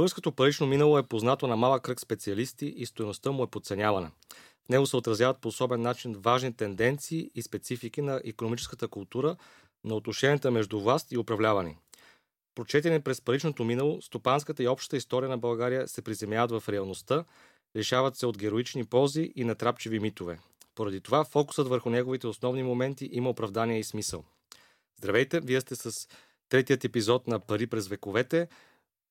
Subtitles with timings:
[0.00, 4.10] Българското парично минало е познато на малък кръг специалисти и стоеността му е подценявана.
[4.66, 9.36] В него се отразяват по особен начин важни тенденции и специфики на економическата култура,
[9.84, 11.76] на отношенията между власт и управлявани.
[12.54, 17.24] Прочетени през паричното минало, стопанската и общата история на България се приземяват в реалността,
[17.76, 20.38] лишават се от героични пози и натрапчиви митове.
[20.74, 24.24] Поради това фокусът върху неговите основни моменти има оправдание и смисъл.
[24.98, 26.08] Здравейте, вие сте с
[26.48, 28.48] третият епизод на Пари през вековете,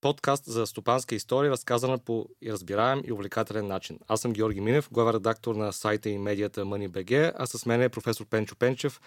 [0.01, 3.99] подкаст за стопанска история, разказана по разбираем и увлекателен начин.
[4.07, 7.89] Аз съм Георги Минев, глава редактор на сайта и медията MoneyBG, а с мен е
[7.89, 9.01] професор Пенчо Пенчев,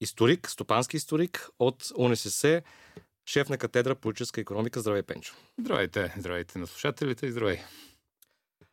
[0.00, 2.62] историк, стопански историк от УНСС,
[3.26, 4.80] шеф на катедра политическа економика.
[4.80, 5.34] Здравей, Пенчо.
[5.60, 7.58] Здравейте, здравейте на слушателите и здравей.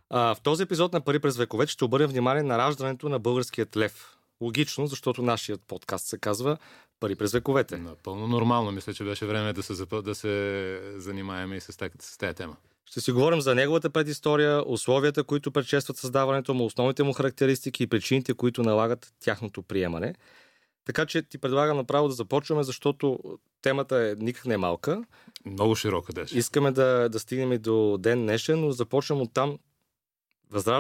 [0.10, 3.78] А, в този епизод на Пари през вековете ще обърнем внимание на раждането на българският
[3.78, 4.18] лев.
[4.42, 6.58] Логично, защото нашият подкаст се казва
[7.00, 7.78] Пари през вековете.
[7.78, 8.72] Напълно нормално.
[8.72, 12.56] Мисля, че беше време да се, да се занимаваме и с, с тази тема.
[12.86, 17.88] Ще си говорим за неговата предистория, условията, които предшестват създаването му, основните му характеристики и
[17.88, 20.16] причините, които налагат тяхното приемане.
[20.86, 23.20] Така че ти предлагам направо да започваме, защото
[23.62, 25.04] темата е никак не малка.
[25.46, 26.38] Много широка беше.
[26.38, 29.58] Искаме да, да стигнем и до ден днешен, но започвам от там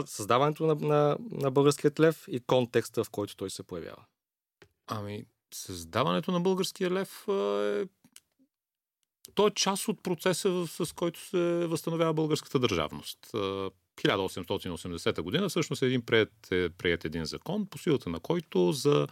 [0.05, 4.05] създаването на, на, на българският лев и контекста, в който той се появява.
[4.87, 7.85] Ами, създаването на българския лев е
[9.35, 13.19] той е част от процеса, с който се възстановява българската държавност.
[13.97, 19.07] 1880 година всъщност е един прият, е прият един закон, по силата на който за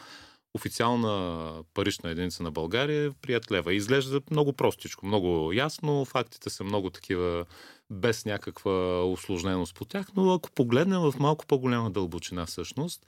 [0.54, 3.74] официална парична единица на България е прият лева.
[3.74, 7.46] Изглежда много простичко, много ясно, фактите са много такива
[7.90, 13.06] без някаква усложненост по тях, но ако погледнем в малко по-голяма дълбочина всъщност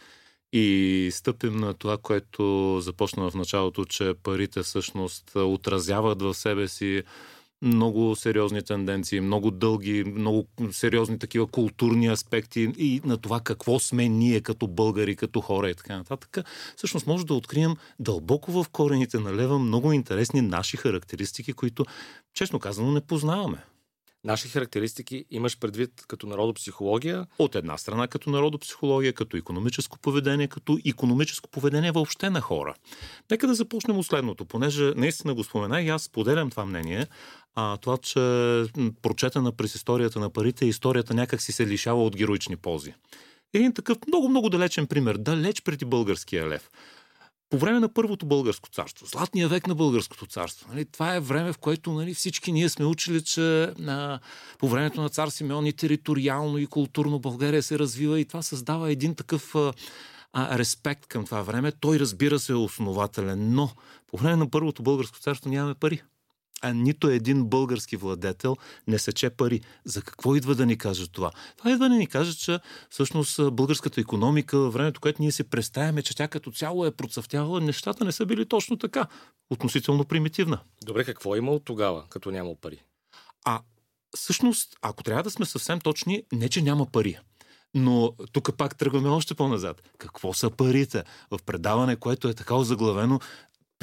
[0.53, 7.03] и стъпим на това, което започна в началото, че парите всъщност отразяват в себе си
[7.63, 14.09] много сериозни тенденции, много дълги, много сериозни такива културни аспекти и на това какво сме
[14.09, 16.37] ние като българи, като хора и така нататък.
[16.77, 21.85] Всъщност може да открием дълбоко в корените на лева много интересни наши характеристики, които,
[22.33, 23.57] честно казано, не познаваме
[24.23, 27.27] наши характеристики имаш предвид като народопсихология?
[27.39, 32.73] От една страна като народопсихология, като економическо поведение, като економическо поведение въобще на хора.
[33.31, 37.07] Нека да започнем от следното, понеже наистина го спомена и аз споделям това мнение.
[37.55, 38.19] А, това, че
[39.01, 42.93] прочетена през историята на парите, историята някак си се лишава от героични пози.
[43.53, 46.69] Един такъв много-много далечен пример, далеч преди българския лев
[47.53, 51.53] по време на първото българско царство, златния век на българското царство, нали, това е време,
[51.53, 54.19] в което нали, всички ние сме учили, че а,
[54.59, 58.91] по времето на цар Симеон и териториално и културно България се развива и това създава
[58.91, 59.73] един такъв а,
[60.33, 61.71] а, респект към това време.
[61.71, 63.69] Той разбира се е основателен, но
[64.07, 66.01] по време на първото българско царство нямаме пари
[66.63, 68.57] а нито един български владетел
[68.87, 69.61] не сече пари.
[69.85, 71.31] За какво идва да ни каже това?
[71.57, 72.59] Това идва да ни каже, че
[72.89, 77.61] всъщност българската економика, във времето, което ние се представяме, че тя като цяло е процъфтявала,
[77.61, 79.07] нещата не са били точно така.
[79.49, 80.59] Относително примитивна.
[80.85, 82.83] Добре, какво е имало тогава, като нямало пари?
[83.45, 83.61] А
[84.17, 87.19] всъщност, ако трябва да сме съвсем точни, не че няма пари.
[87.75, 89.81] Но тук пак тръгваме още по-назад.
[89.97, 91.03] Какво са парите?
[91.31, 93.19] В предаване, което е така озаглавено,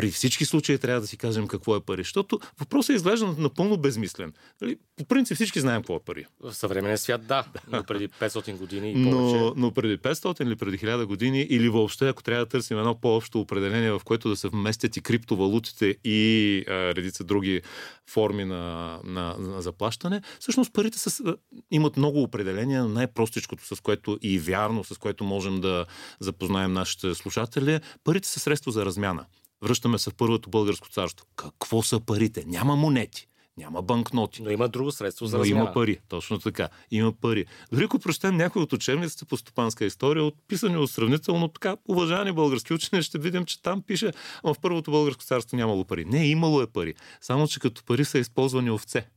[0.01, 3.77] при всички случаи трябва да си кажем какво е пари, защото въпросът е изглежда напълно
[3.77, 4.33] безмислен.
[4.61, 4.77] Нали?
[4.97, 6.27] По принцип всички знаем какво е пари.
[6.41, 9.37] В съвременния свят да, но преди 500 години и повече.
[9.37, 13.01] Но, но преди 500 или преди 1000 години, или въобще ако трябва да търсим едно
[13.01, 17.63] по-общо определение, в което да се вместят и криптовалутите и а, редица други
[18.11, 21.37] форми на, на, на заплащане, всъщност парите са,
[21.71, 25.87] имат много определения, но най-простичкото, с което и вярно, с което можем да
[26.21, 29.27] запознаем нашите слушатели, парите са средство за размяна.
[29.63, 31.27] Връщаме се в първото българско царство.
[31.37, 32.45] Какво са парите?
[32.47, 33.27] Няма монети.
[33.57, 34.43] Няма банкноти.
[34.43, 35.63] Но има друго средство за Но размяна.
[35.63, 36.69] има пари, точно така.
[36.91, 37.45] Има пари.
[37.73, 42.75] Дори ако прочетем някои от учебниците по стопанска история, отписани от сравнително така уважавани български
[42.75, 44.13] учени, ще видим, че там пише,
[44.45, 46.05] в първото българско царство нямало пари.
[46.05, 46.95] Не, имало е пари.
[47.21, 49.09] Само, че като пари са използвани овце.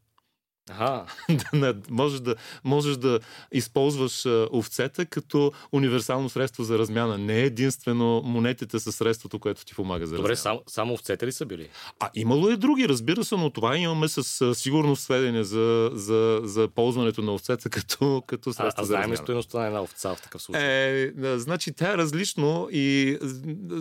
[1.54, 3.20] Да, можеш, да, можеш да
[3.52, 7.18] използваш овцета като универсално средство за размяна.
[7.18, 10.38] Не единствено монетите са средството, което ти помага за Добре, размяна.
[10.38, 11.70] само, само овцете ли са били?
[12.00, 16.68] А имало е други, разбира се, но това имаме с сигурност сведения за, за, за
[16.68, 19.18] ползването на овцета като, като средство а, а за размяна.
[19.18, 20.64] стоеността на една овца в такъв случай?
[20.64, 23.18] Е, да, значи тя е различно и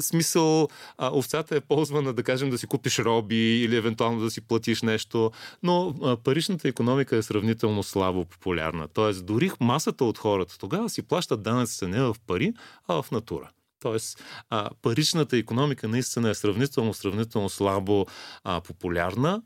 [0.01, 0.69] смисъл
[0.99, 4.83] а, овцата е ползвана, да кажем, да си купиш роби или евентуално да си платиш
[4.83, 5.31] нещо,
[5.63, 8.89] но а, паричната економика е сравнително слабо популярна.
[8.89, 12.53] Тоест, дори масата от хората тогава си плащат данъците не в пари,
[12.89, 13.51] а в натура.
[13.83, 14.25] Тоест,
[14.83, 18.07] паричната економика наистина е сравнително, сравнително слабо
[18.65, 19.43] популярна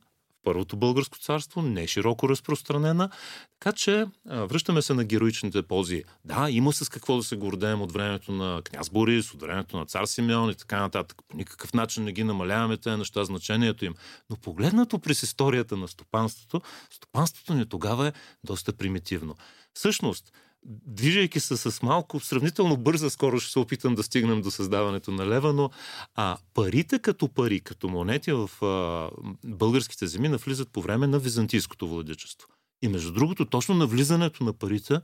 [0.47, 3.11] Първото българско царство, не е широко разпространена.
[3.59, 6.05] Така че връщаме се на героичните пози.
[6.25, 9.87] Да, има с какво да се гордеем от времето на княз Борис, от времето на
[9.87, 11.19] цар Симеон и така нататък.
[11.29, 13.95] По никакъв начин не ги намаляваме тези неща, значението им.
[14.31, 16.61] Но погледнато през историята на стопанството,
[16.91, 18.13] стопанството ни тогава е
[18.45, 19.35] доста примитивно.
[19.75, 20.33] Всъщност,
[20.67, 25.27] движейки се с малко, сравнително бърза скоро ще се опитам да стигнем до създаването на
[25.27, 25.71] лева, но
[26.15, 29.11] а, парите като пари, като монети в а,
[29.45, 32.49] българските земи навлизат по време на византийското владичество.
[32.83, 35.01] И между другото, точно на влизането на парите,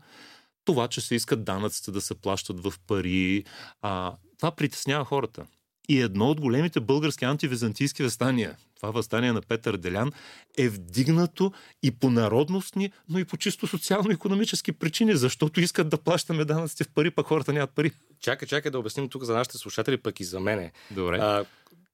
[0.64, 3.44] това, че се искат данъците да се плащат в пари,
[3.82, 5.47] а, това притеснява хората.
[5.88, 10.12] И едно от големите български антивизантийски възстания, това възстание на Петър Делян,
[10.58, 11.52] е вдигнато
[11.82, 16.88] и по народностни, но и по чисто социално-економически причини, защото искат да плащаме данъците в
[16.88, 17.90] пари, пък хората нямат пари.
[18.20, 20.73] Чакай, чакай да обясним тук за нашите слушатели, пък и за мене.
[20.90, 21.19] Добре.
[21.19, 21.44] А,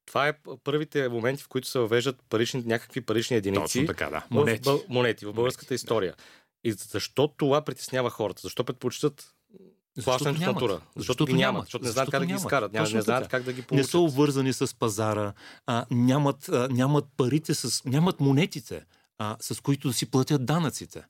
[0.07, 0.33] това е
[0.65, 3.63] първите моменти, в които се въвеждат парични, някакви парични единици.
[3.63, 4.25] Точно така, да.
[4.31, 4.69] Монети.
[4.69, 6.15] В, монети в българската монети, история.
[6.17, 6.23] Да.
[6.71, 8.41] И защо това притеснява хората?
[8.43, 9.35] Защо предпочитат
[10.05, 10.73] плащането в натура.
[10.73, 11.65] Защото, защото ги нямат.
[11.65, 12.73] Защото не знаят как да ги изкарат.
[12.73, 13.85] Няма, не знаят как да ги получат.
[13.85, 15.33] Не са обвързани с пазара.
[15.67, 18.85] А, нямат, а, нямат парите, с, нямат монетите,
[19.19, 21.03] а, с които да си платят данъците.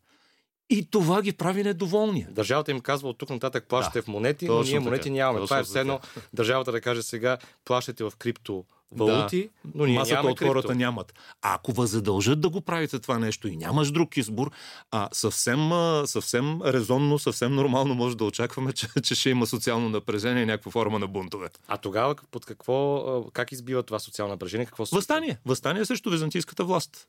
[0.71, 2.27] И това ги прави недоволни.
[2.31, 5.45] Държавата им казва от тук нататък плащате да, в монети, но ние монети така, нямаме.
[5.45, 6.01] Това е все едно
[6.33, 11.15] държавата да каже сега плащате в крипто валути, да, но ние масата от хората нямат.
[11.43, 14.51] А ако възадължат да го правите това нещо и нямаш друг избор,
[14.91, 15.71] а съвсем,
[16.07, 20.71] съвсем резонно, съвсем нормално може да очакваме, че, че ще има социално напрежение и някаква
[20.71, 21.49] форма на бунтове.
[21.69, 24.67] А тогава под какво, как избива това социално напрежение?
[24.67, 25.39] Какво Възстание.
[25.47, 27.09] Възстание срещу византийската власт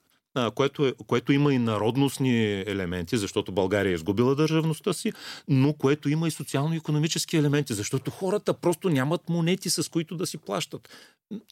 [0.56, 5.14] което, е, което има и народностни елементи, защото България е изгубила държавността си,
[5.48, 10.38] но което има и социално-економически елементи, защото хората просто нямат монети, с които да си
[10.38, 10.90] плащат.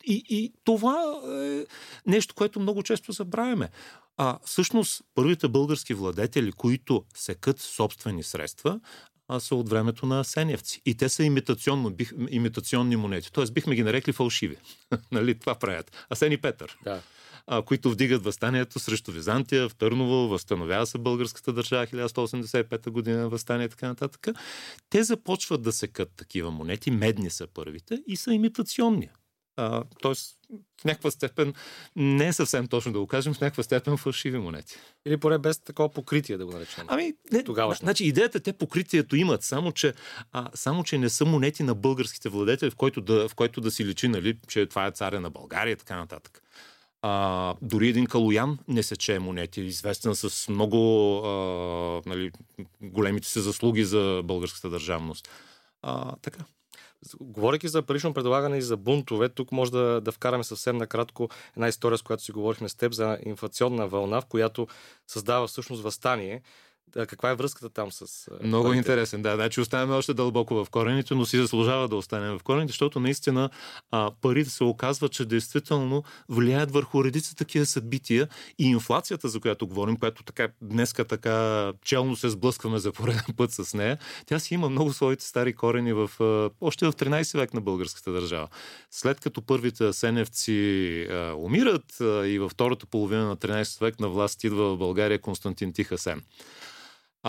[0.06, 0.96] И, и това
[1.44, 1.66] е
[2.06, 3.70] нещо, което много често забравяме.
[4.18, 8.80] А всъщност първите български владетели, които секат собствени средства,
[9.28, 10.82] а са от времето на Сеневци.
[10.86, 13.32] И те са имитационно, бих, имитационни монети.
[13.32, 14.58] Тоест бихме ги нарекли фалшиви.
[15.12, 16.06] нали, това правят.
[16.10, 16.78] Асен и Петър.
[16.84, 17.02] Да
[17.48, 23.66] а, които вдигат възстанието срещу Византия в Търново, възстановява се българската държава 1185 година, възстание
[23.66, 24.28] и така нататък.
[24.90, 29.10] Те започват да секат такива монети, медни са първите и са имитационни.
[29.60, 30.38] А, тоест,
[30.82, 31.54] в някаква степен,
[31.96, 34.76] не е съвсем точно да го кажем, в някаква степен фалшиви монети.
[35.06, 36.86] Или поне без такова покритие, да го наречем.
[36.88, 37.86] Ами, не, Тогавашно.
[37.86, 39.94] значи идеята те покритието имат, само че,
[40.32, 43.72] а, само че не са монети на българските владетели, в който да, в който да
[43.72, 46.44] си личи, нали, че това е царя на България и така нататък.
[47.09, 50.77] А, дори един Калоян не сече монети, известен с много
[51.25, 51.30] а,
[52.06, 52.31] нали,
[52.81, 55.30] големите си заслуги за българската държавност.
[55.81, 56.39] А, така.
[57.19, 61.68] Говорейки за парично предлагане и за бунтове, тук може да, да вкараме съвсем накратко една
[61.68, 64.68] история, с която си говорихме с теб за инфлационна вълна, в която
[65.07, 66.42] създава всъщност възстание
[66.94, 68.28] да, каква е връзката там с.
[68.44, 68.78] Много парите?
[68.78, 69.36] интересен, да.
[69.36, 73.50] Значи оставяме още дълбоко в корените, но си заслужава да останем в корените, защото наистина
[73.92, 78.28] а, парите се оказва, че действително влияят върху редица такива събития
[78.60, 83.52] и инфлацията, за която говорим, която така днеска така челно се сблъскваме за пореден път
[83.52, 87.54] с нея, тя си има много своите стари корени в, а, още в 13 век
[87.54, 88.47] на българската държава.
[88.92, 94.09] След като първите сеневци а, умират а, и във втората половина на 13 век на
[94.09, 96.21] власт идва в България Константин Тихасен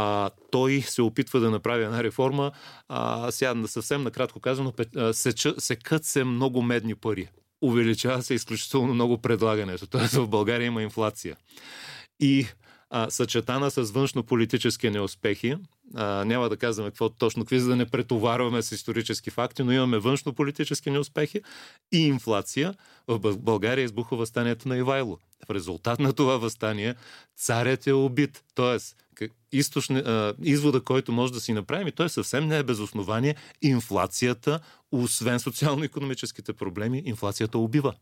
[0.00, 2.52] а, той се опитва да направи една реформа.
[2.88, 4.72] А, сега съвсем накратко казано,
[5.12, 7.28] се, секат се много медни пари.
[7.62, 9.86] Увеличава се изключително много предлагането.
[9.86, 11.36] Тоест в България има инфлация.
[12.20, 12.46] И
[12.90, 15.56] а, съчетана с външно-политически неуспехи.
[15.94, 19.72] А, няма да казваме какво точно какви, за да не претоварваме с исторически факти, но
[19.72, 21.40] имаме външно-политически неуспехи
[21.92, 22.74] и инфлация.
[23.08, 25.18] В България избуха възстанието на Ивайло.
[25.46, 26.94] В резултат на това възстание
[27.36, 28.42] царят е убит.
[28.54, 28.96] Тоест,
[29.52, 33.34] източни, а, извода, който може да си направим, и той съвсем не е без основание.
[33.62, 34.60] Инфлацията,
[34.92, 37.94] освен социално-економическите проблеми, инфлацията убива.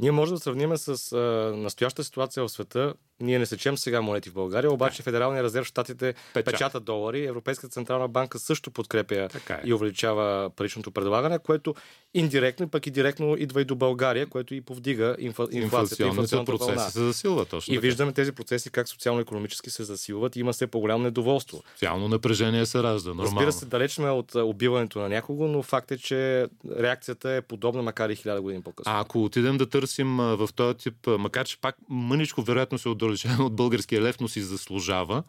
[0.00, 1.16] Ние можем да сравним с а,
[1.56, 2.94] настоящата ситуация в света.
[3.20, 6.44] Ние не сечем сега монети в България, обаче Федералния резерв в Штатите Печат.
[6.44, 7.26] печата долари.
[7.26, 9.28] Европейската централна банка също подкрепя е.
[9.64, 11.74] и увеличава паричното предлагане, което
[12.14, 15.48] индиректно, пък и директно идва и до България, което и повдига инфла...
[15.52, 16.06] инфлацията.
[16.06, 16.90] Инфлационните процеси вълна.
[16.90, 17.74] се засилва точно.
[17.74, 17.82] И така.
[17.82, 21.62] виждаме тези процеси как социално-економически се засилват и има все по-голямо недоволство.
[21.74, 23.08] Социално напрежение се ражда.
[23.08, 23.30] Нормално.
[23.30, 26.46] Разбира се, далеч сме от убиването на някого, но факт е, че
[26.78, 28.92] реакцията е подобна, макар и хиляда години по-късно.
[28.92, 33.44] А ако отидем да търсим в този тип, макар че пак мъничко вероятно се отдалечаваме
[33.44, 35.22] от българския лев, но си заслужава.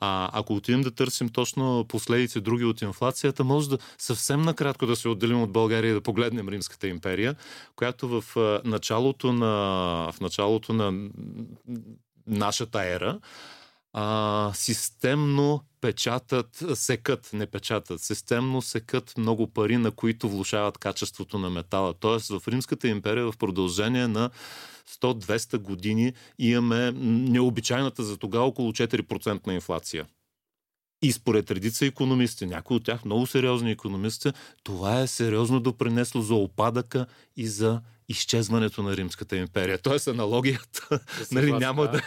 [0.00, 4.96] А, ако отидем да търсим точно последици други от инфлацията, може да съвсем накратко да
[4.96, 7.36] се отделим от България и да погледнем Римската империя,
[7.76, 8.24] която в
[8.64, 9.46] началото на,
[10.12, 11.08] в началото на
[12.26, 13.18] нашата ера
[13.98, 21.50] а, системно печатат, секат, не печатат, системно секат много пари, на които влушават качеството на
[21.50, 21.94] метала.
[21.94, 24.30] Тоест в Римската империя в продължение на
[25.00, 30.06] 100-200 години имаме необичайната за тогава около 4% на инфлация.
[31.02, 36.34] И според редица економисти, някои от тях много сериозни економисти, това е сериозно допринесло за
[36.34, 39.78] опадъка и за изчезването на Римската империя.
[39.78, 41.00] Тоест аналогията,
[41.32, 42.00] нали, няма да...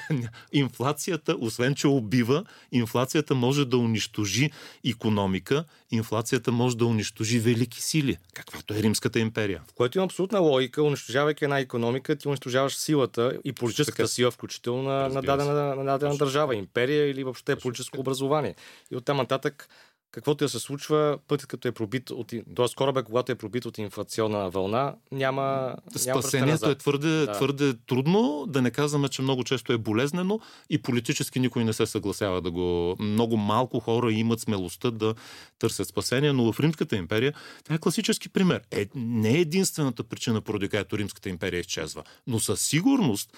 [0.52, 4.52] Инфлацията, освен че убива, инфлацията може да унищожи
[4.90, 9.62] економика, инфлацията може да унищожи велики сили, каквато е Римската империя.
[9.68, 14.84] В което има абсолютна логика, унищожавайки една економика, ти унищожаваш силата и политическата сила, включително
[14.84, 18.56] на, на дадена, на дадена държава, империя или въобще политическо образование.
[18.92, 19.70] И оттам нататък
[20.12, 22.28] каквото да се случва, пътят като е пробит от...
[22.28, 22.66] т.е.
[22.76, 25.76] кораба, когато е пробит от инфлационна вълна, няма...
[25.96, 27.32] Спасението няма е твърде, да.
[27.32, 30.40] твърде трудно, да не казваме, че много често е болезнено
[30.70, 32.96] и политически никой не се съгласява да го...
[33.00, 35.16] Много малко хора имат смелостта да
[35.60, 38.62] търсят спасение, но в Римската империя това е класически пример.
[38.72, 43.34] Е, не е единствената причина, поради която Римската империя изчезва, но със сигурност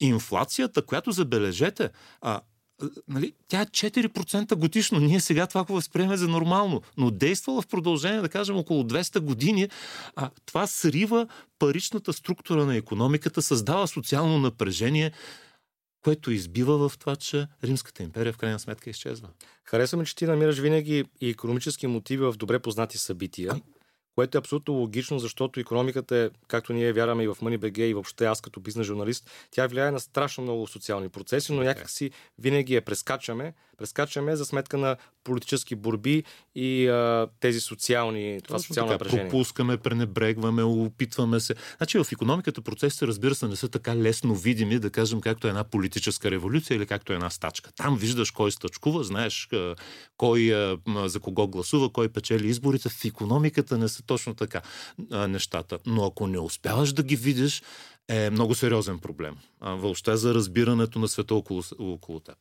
[0.00, 2.40] инфлацията, която забележете, а,
[3.08, 5.00] нали, тя е 4% годишно.
[5.00, 9.20] Ние сега това го възприеме за нормално, но действала в продължение, да кажем, около 200
[9.20, 9.68] години.
[10.16, 11.26] А, това срива
[11.58, 15.12] паричната структура на економиката, създава социално напрежение,
[16.04, 19.28] което избива в това, че Римската империя в крайна сметка изчезва.
[19.64, 23.60] Харесваме, че ти намираш винаги и економически мотиви в добре познати събития
[24.14, 28.24] което е абсолютно логично, защото економиката е, както ние вярваме и в MoneyBG и въобще
[28.24, 32.82] аз като бизнес журналист, тя влияе на страшно много социални процеси, но някакси винаги я
[32.82, 36.24] прескачаме, прескачаме за сметка на политически борби
[36.54, 39.30] и а, тези социални, това социално така, напрежение.
[39.30, 41.54] Пропускаме, пренебрегваме, опитваме се.
[41.76, 45.50] Значи в економиката процесите, разбира се, не са така лесно видими, да кажем, както е
[45.50, 47.72] една политическа революция или както е една стачка.
[47.72, 49.48] Там виждаш кой стъчкува, знаеш
[50.16, 50.52] кой
[51.04, 52.88] за кого гласува, кой печели изборите.
[52.88, 54.62] В економиката не са точно така
[55.28, 55.78] нещата.
[55.86, 57.62] Но ако не успяваш да ги видиш,
[58.08, 59.36] е много сериозен проблем.
[59.60, 62.34] Въобще за разбирането на света около, около теб.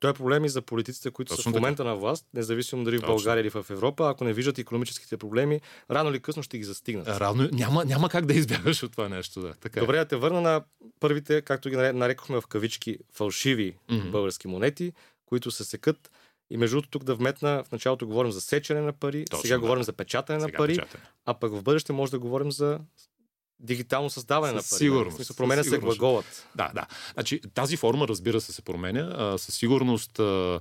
[0.00, 1.88] Той е проблем и за политиците, които Точно са в момента така.
[1.88, 4.08] на власт, независимо дали в България или в Европа.
[4.10, 5.60] Ако не виждат економическите проблеми,
[5.90, 7.08] рано или късно ще ги застигнат.
[7.08, 9.40] Рано, няма, няма как да избягаш от това нещо.
[9.40, 9.54] Да.
[9.54, 9.82] Така е.
[9.82, 10.62] Добре, да те върна на
[11.00, 14.10] първите, както ги нарекохме в кавички, фалшиви mm-hmm.
[14.10, 14.92] български монети,
[15.26, 16.10] които се секат.
[16.50, 19.54] И между другото, тук да вметна, в началото говорим за сечене на пари, Точно, сега
[19.54, 19.60] да.
[19.60, 21.04] говорим за печатане сега на пари, печатане.
[21.24, 22.80] а пък в бъдеще може да говорим за
[23.60, 24.78] дигитално създаване на пари.
[24.78, 25.12] Сигурност.
[25.12, 26.48] В смисъл, променя се глаголът.
[26.54, 26.86] Да, да.
[27.14, 29.14] Значи, тази форма, разбира се, се променя.
[29.18, 30.60] А, със сигурност а,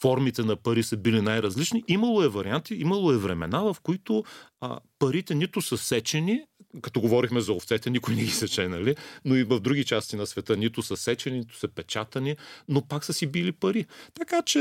[0.00, 1.84] формите на пари са били най-различни.
[1.88, 4.24] Имало е варианти, имало е времена, в които
[4.60, 6.42] а, парите нито са сечени,
[6.82, 8.96] като говорихме за овцете, никой не ги сече, нали?
[9.24, 12.36] Но и в други части на света нито са сечени, нито са печатани,
[12.68, 13.86] но пак са си били пари.
[14.14, 14.58] Така че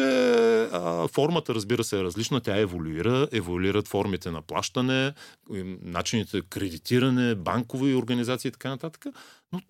[0.72, 2.42] а, формата, разбира се, е различна.
[2.42, 5.14] Тя еволюира, еволюират формите на плащане,
[5.82, 9.06] начините кредитиране, банкови организации и така нататък.
[9.54, 9.62] Но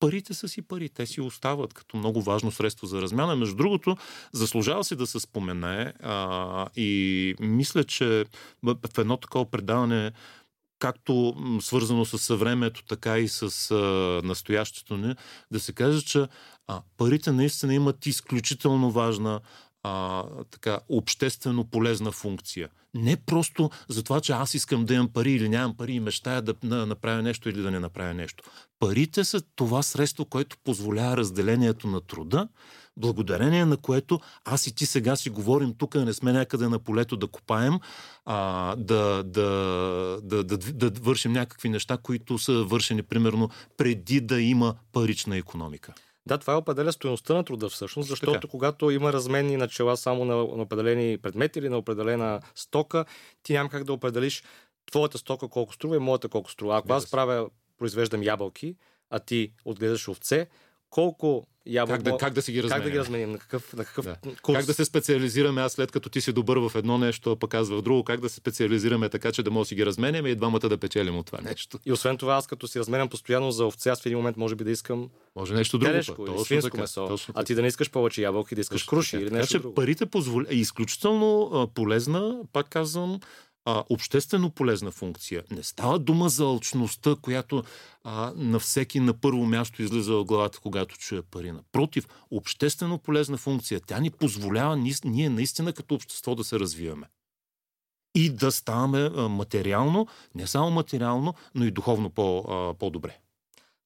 [0.00, 0.88] парите са си пари.
[0.88, 3.36] Те си остават като много важно средство за размяна.
[3.36, 3.96] Между другото,
[4.32, 8.24] заслужава си да се спомене а, и мисля, че
[8.62, 10.12] в едно такова предаване
[10.78, 13.74] както свързано с съвремето, така и с а,
[14.26, 15.14] настоящето ни,
[15.50, 16.26] да се каже, че
[16.66, 19.40] а, парите наистина имат изключително важна
[19.82, 22.68] а, така, обществено полезна функция.
[22.94, 26.42] Не просто за това, че аз искам да имам пари или нямам пари и мечтая
[26.42, 28.44] да направя нещо или да не направя нещо.
[28.78, 32.48] Парите са това средство, което позволява разделението на труда,
[32.96, 37.16] благодарение на което аз и ти сега си говорим тук, не сме някъде на полето
[37.16, 37.74] да копаем,
[38.24, 39.50] а, да, да,
[40.22, 45.36] да, да, да, да вършим някакви неща, които са вършени примерно преди да има парична
[45.36, 45.94] економика.
[46.26, 48.48] Да, това е определя стоеността на труда всъщност, защото така.
[48.48, 53.04] когато има разменни начала само на, на определени предмети или на определена стока,
[53.42, 54.42] ти няма как да определиш
[54.90, 56.78] твоята стока колко струва и моята колко струва.
[56.78, 57.48] Ако аз правя,
[57.78, 58.76] произвеждам ябълки,
[59.10, 60.48] а ти отгледаш овце,
[60.94, 62.04] колко ябълко...
[62.04, 62.82] Как да, как да си ги разменим?
[62.82, 63.30] Как да ги разменим?
[63.30, 64.16] На какъв, на какъв да.
[64.42, 64.56] курс?
[64.56, 67.54] Как да се специализираме аз след като ти си добър в едно нещо, а пък
[67.54, 68.04] аз в друго?
[68.04, 70.78] Как да се специализираме така, че да може да си ги разменяме и двамата да
[70.78, 71.78] печелим от това нещо?
[71.86, 74.54] И освен това, аз като си разменям постоянно за овце, аз в един момент може
[74.54, 75.92] би да искам може нещо друго.
[75.92, 77.06] Телешко, или свинско така, месо.
[77.08, 79.22] Точно а ти да не искаш повече ябълки, да искаш точно круши така.
[79.22, 79.74] или нещо така, друго.
[79.74, 80.46] Парите позволя...
[80.50, 83.20] е изключително а, полезна, пак казвам,
[83.64, 85.44] а, обществено полезна функция.
[85.50, 87.64] Не става дума за алчността, която
[88.04, 91.52] а, на всеки на първо място излиза в главата, когато чуе пари.
[91.52, 93.80] Напротив, обществено полезна функция.
[93.86, 97.06] Тя ни позволява ние наистина като общество да се развиваме.
[98.14, 103.18] И да ставаме материално, не само материално, но и духовно по, а, по-добре.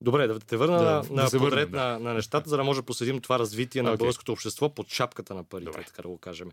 [0.01, 1.85] Добре, да те върна да, на, да подред върнем, да.
[1.85, 3.97] на, на нещата, за да може да последим това развитие на okay.
[3.99, 5.85] българското общество под шапката на парите, Добре.
[5.85, 6.51] така да го кажем.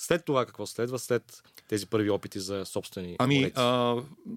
[0.00, 0.98] След това какво следва?
[0.98, 3.96] След тези първи опити за собствени Ами, а,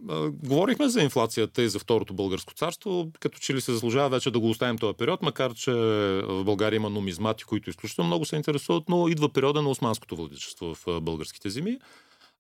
[0.10, 4.32] а, говорихме за инфлацията и за Второто българско царство, като че ли се заслужава вече
[4.32, 8.36] да го оставим този период, макар че в България има нумизмати, които изключително много се
[8.36, 11.78] интересуват, но идва периода на османското владичество в българските земи.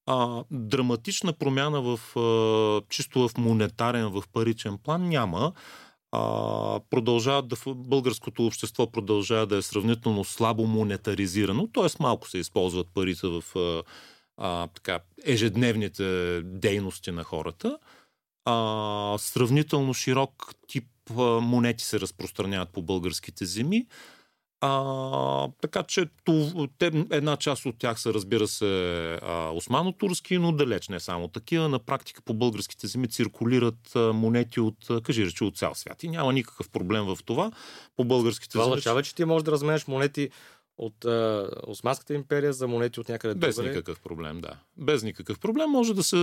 [0.06, 5.54] А, драматична промяна в а, чисто в монетарен, в паричен план няма
[6.12, 11.88] а, продължават да, българското общество продължава да е сравнително слабо монетаризирано, т.е.
[12.00, 13.84] малко се използват парите в а,
[14.38, 17.78] а, така, ежедневните дейности на хората.
[18.46, 20.88] А, сравнително широк тип
[21.42, 23.88] монети се разпространяват по българските земи.
[24.64, 26.06] А, така че
[26.78, 29.20] те, една част от тях са, разбира се,
[29.54, 31.70] османо-турски, но далеч не само такива.
[31.70, 36.04] На практика по българските земи циркулират а, монети от, кажи речи, от цял свят.
[36.04, 37.52] И няма никакъв проблем в това.
[37.98, 38.74] По българските това земи.
[38.74, 40.30] Означава, че ти можеш да разменеш монети
[40.78, 43.74] от а, Османската империя за монети от някъде Без другаде.
[43.74, 44.50] никакъв проблем, да.
[44.78, 45.70] Без никакъв проблем.
[45.70, 46.18] Може да се...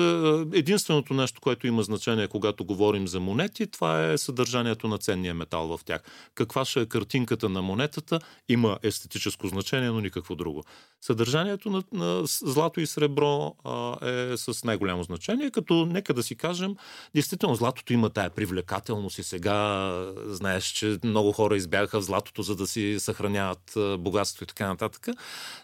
[0.53, 5.77] Единственото нещо, което има значение, когато говорим за монети, това е съдържанието на ценния метал
[5.77, 6.03] в тях.
[6.35, 10.65] Каква ще е картинката на монетата, има естетическо значение, но никакво друго.
[11.01, 16.37] Съдържанието на, на злато и сребро а, е с най-голямо значение, като нека да си
[16.37, 16.77] кажем,
[17.15, 19.93] действително златото има тая привлекателност и сега
[20.27, 25.07] знаеш, че много хора избягаха в златото, за да си съхраняват богатство и така нататък.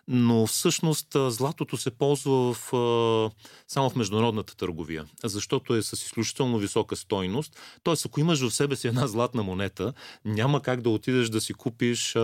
[0.09, 3.31] Но всъщност златото се ползва в,
[3.69, 7.61] само в международната търговия, защото е с изключително висока стойност.
[7.83, 9.93] Тоест, ако имаш в себе си една златна монета,
[10.25, 12.21] няма как да отидеш да си купиш а,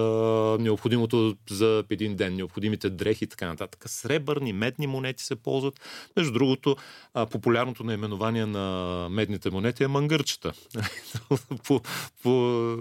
[0.60, 3.84] необходимото за един ден, необходимите дрехи и така нататък.
[3.86, 5.80] Сребърни, медни монети се ползват.
[6.16, 6.76] Между другото,
[7.14, 10.52] а, популярното наименование на медните монети е мангърчета.
[11.64, 11.80] по,
[12.22, 12.76] по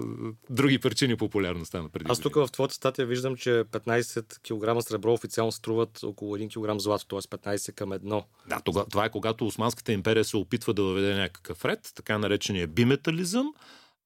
[0.50, 2.06] други причини популярността на преди.
[2.08, 6.80] Аз тук в твоята статия виждам, че 15 кг сребро официално струват около 1 кг
[6.80, 7.18] злато, т.е.
[7.18, 8.24] 15 към 1.
[8.48, 12.66] Да, това, това е когато Османската империя се опитва да въведе някакъв ред, така наречения
[12.66, 13.54] биметализъм,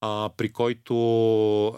[0.00, 0.94] а, при който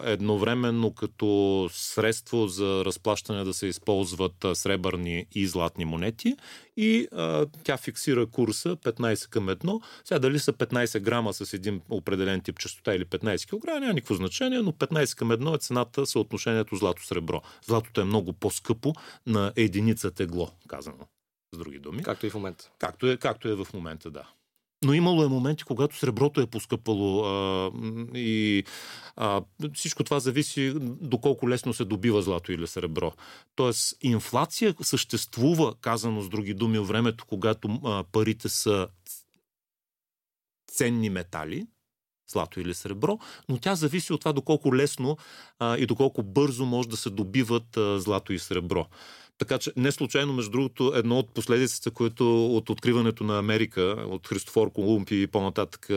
[0.03, 6.35] едновременно като средство за разплащане да се използват сребърни и златни монети
[6.77, 9.81] и а, тя фиксира курса 15 към 1.
[10.03, 14.15] Сега дали са 15 грама с един определен тип частота или 15 кг, няма никакво
[14.15, 17.41] значение, но 15 към 1 е цената съотношението злато-сребро.
[17.65, 18.93] Златото е много по-скъпо
[19.25, 21.07] на единица тегло, казано
[21.53, 22.03] с други думи.
[22.03, 22.71] Както и в момента.
[22.79, 24.27] Както е, както е в момента, да.
[24.85, 27.71] Но имало е моменти, когато среброто е поскъпало а,
[28.15, 28.63] и
[29.15, 29.41] а,
[29.73, 33.11] всичко това зависи доколко лесно се добива злато или сребро.
[33.55, 38.87] Тоест, инфлация съществува, казано с други думи, времето, когато а, парите са
[40.71, 41.67] ценни метали,
[42.31, 45.17] злато или сребро, но тя зависи от това доколко лесно
[45.59, 48.87] а, и доколко бързо може да се добиват а, злато и сребро.
[49.37, 54.27] Така че не случайно, между другото, едно от последиците, които от откриването на Америка, от
[54.27, 55.89] Христофор Колумб и по-нататък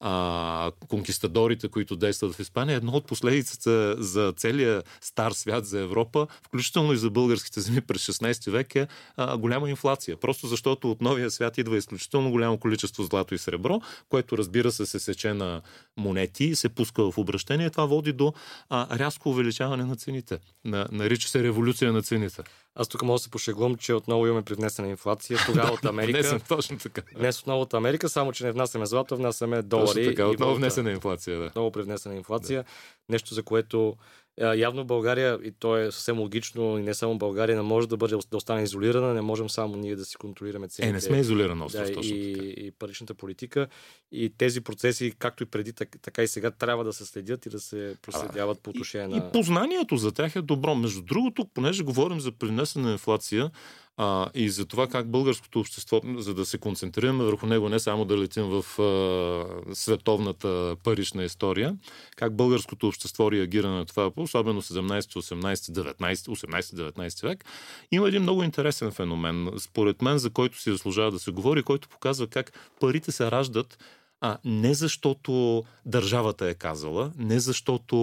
[0.00, 6.26] а, конкистадорите, които действат в Испания, едно от последиците за целия стар свят, за Европа,
[6.42, 10.16] включително и за българските земи през 16 век е а, голяма инфлация.
[10.16, 14.86] Просто защото от новия свят идва изключително голямо количество злато и сребро, което разбира се
[14.86, 15.62] се сече на
[15.96, 17.70] монети и се пуска в обращение.
[17.70, 18.32] Това води до
[18.68, 20.38] а, рязко увеличаване на цените.
[20.64, 22.42] На, нарича се революция на цените.
[22.78, 25.38] Аз тук мога да се пошеглум, че отново имаме привнесена инфлация.
[25.46, 26.18] Тогава от Америка.
[26.18, 27.02] Внесен, точно така.
[27.16, 29.86] Днес отново от Америка, само че не внасяме злато, внасяме долари.
[29.86, 31.38] Точно така, отново внесена инфлация.
[31.38, 31.46] Да.
[31.46, 32.62] Отново привнесена инфлация.
[32.62, 32.68] Да.
[33.12, 33.96] Нещо, за което
[34.40, 38.16] Явно България, и то е съвсем логично, и не само България, не може да бъде
[38.30, 40.90] да остане изолирана, не можем само ние да си контролираме цените.
[40.90, 42.46] Е, не сме изолирана остров, да, точно и, така.
[42.46, 43.66] и паричната политика.
[44.12, 45.72] И тези процеси, както и преди,
[46.02, 49.28] така и сега, трябва да се следят и да се проследяват по отношение и, на...
[49.28, 50.74] И познанието за тях е добро.
[50.74, 53.50] Между другото, понеже говорим за принесена инфлация,
[54.00, 58.04] а, и за това как българското общество, за да се концентрираме върху него, не само
[58.04, 61.76] да летим в а, световната парична история,
[62.16, 67.44] как българското общество реагира на това, особено 17, 18, 19, 18, 19 век,
[67.92, 71.88] има един много интересен феномен, според мен, за който си заслужава да се говори, който
[71.88, 73.78] показва как парите се раждат
[74.20, 77.96] А, не защото държавата е казала, не защото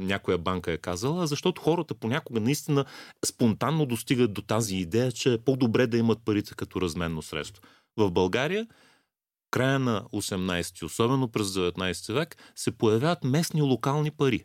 [0.00, 2.84] някоя банка е казала, а защото хората понякога наистина
[3.26, 7.62] спонтанно достигат до тази идея, че е по-добре да имат парите като разменно средство.
[7.96, 8.66] В България
[9.50, 14.44] края на 18 особено през 19 век, се появяват местни локални пари.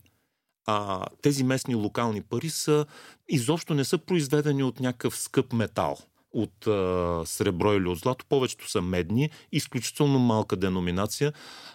[0.66, 2.86] А тези местни локални пари са
[3.30, 5.98] изобщо не са произведени от някакъв скъп метал–
[6.34, 11.34] от а, сребро или от злато, повечето са медни, изключително малка деноминация,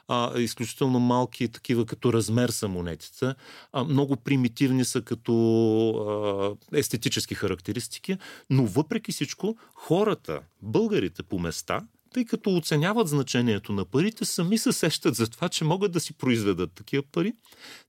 [0.08, 3.34] а, изключително малки такива като размер са монетите,
[3.72, 5.34] а, много примитивни са като
[5.90, 8.16] а, естетически характеристики,
[8.50, 11.80] но въпреки всичко хората, българите по места,
[12.16, 16.12] тъй като оценяват значението на парите, сами се сещат за това, че могат да си
[16.12, 17.32] произведат такива пари,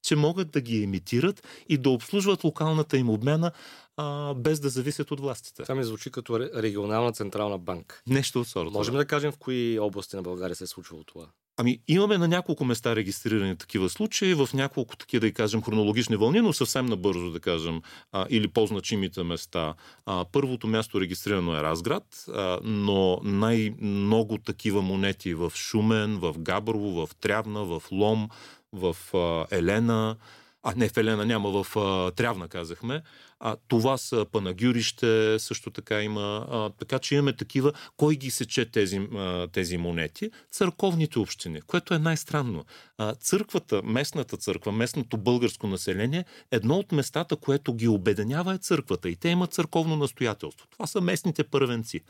[0.03, 3.51] че могат да ги емитират и да обслужват локалната им обмена
[3.97, 5.63] а, без да зависят от властите.
[5.63, 8.01] Това ми звучи като регионална централна банка.
[8.07, 8.71] Нещо от сорта.
[8.71, 11.27] Можем да кажем в кои области на България се е случвало това?
[11.59, 16.41] Ами, имаме на няколко места регистрирани такива случаи, в няколко такива, да кажем, хронологични вълни,
[16.41, 19.73] но съвсем набързо, да кажем, а, или по-значимите места.
[20.05, 27.05] А, първото място регистрирано е Разград, а, но най-много такива монети в Шумен, в Габрово,
[27.05, 28.29] в Трявна, в Лом,
[28.73, 30.15] в а, Елена,
[30.63, 33.01] а не в Елена няма, в а, Трявна казахме.
[33.39, 36.47] А, това са Панагюрище, също така има.
[36.51, 37.73] А, така че имаме такива.
[37.97, 40.31] Кой ги сече тези, а, тези монети?
[40.51, 42.65] Църковните общини, което е най-странно.
[42.97, 49.09] А, църквата, местната църква, местното българско население, едно от местата, което ги обеденява е църквата.
[49.09, 50.67] И те имат църковно настоятелство.
[50.71, 52.01] Това са местните първенци.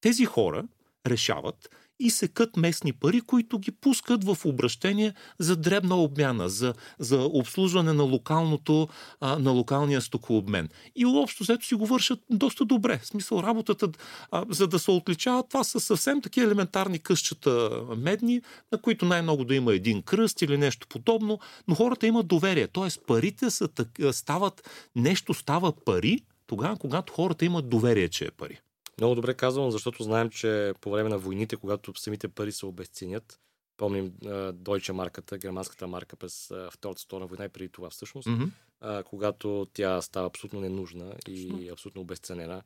[0.00, 0.64] Тези хора
[1.06, 1.68] решават
[2.00, 7.92] и секат местни пари, които ги пускат в обращение за дребна обмяна, за, за обслужване
[7.92, 8.88] на, локалното,
[9.20, 10.68] а, на локалния стокообмен.
[10.96, 13.00] И общо взето си го вършат доста добре.
[13.02, 13.88] В смисъл работата,
[14.30, 19.44] а, за да се отличават, това са съвсем такива елементарни къщата медни, на които най-много
[19.44, 22.66] да има един кръст или нещо подобно, но хората имат доверие.
[22.66, 23.68] Тоест парите са,
[24.12, 28.60] стават, нещо става пари, тогава, когато хората имат доверие, че е пари.
[29.00, 33.40] Много добре казвам, защото знаем, че по време на войните, когато самите пари се обесценят,
[33.76, 34.12] помним
[34.52, 39.04] Deutsche марката, германската марка през Втората световна война и преди това всъщност, mm-hmm.
[39.04, 42.62] когато тя става абсолютно ненужна и абсолютно обесценена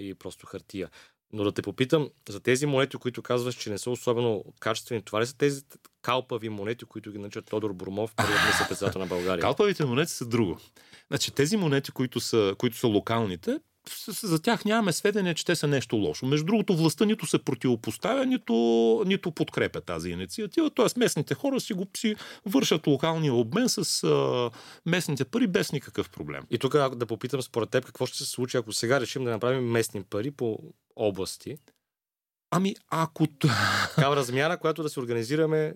[0.00, 0.90] и просто хартия.
[1.32, 5.20] Но да те попитам, за тези монети, които казваш, че не са особено качествени, това
[5.20, 5.62] ли са тези
[6.02, 9.42] калпави монети, които ги наричат Тодор Бурмов, първият председател на България?
[9.42, 10.58] Калпавите монети са друго.
[11.08, 13.60] Значи, тези монети, които са, които са локалните,
[14.22, 16.26] за тях нямаме сведения, че те са нещо лошо.
[16.26, 18.54] Между другото, властта нито се противопоставя, нито,
[19.06, 20.70] нито подкрепя тази инициатива.
[20.70, 22.14] Тоест, местните хора си го си
[22.46, 24.50] вършат локалния обмен с а,
[24.86, 26.44] местните пари без никакъв проблем.
[26.50, 29.70] И тук да попитам според теб какво ще се случи, ако сега решим да направим
[29.70, 30.58] местни пари по
[30.96, 31.56] области.
[32.50, 33.26] Ами, ако...
[33.26, 35.74] Такава размяна, която да се организираме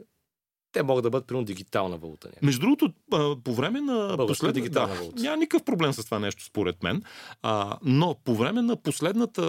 [0.73, 2.29] те могат да бъдат примерно дигитална валута.
[2.29, 2.43] Някакъв.
[2.43, 2.93] Между другото,
[3.45, 5.23] по време на последната дигитална да, валута.
[5.23, 7.03] Няма никакъв проблем с това нещо, според мен.
[7.43, 9.43] А, но по време на последната,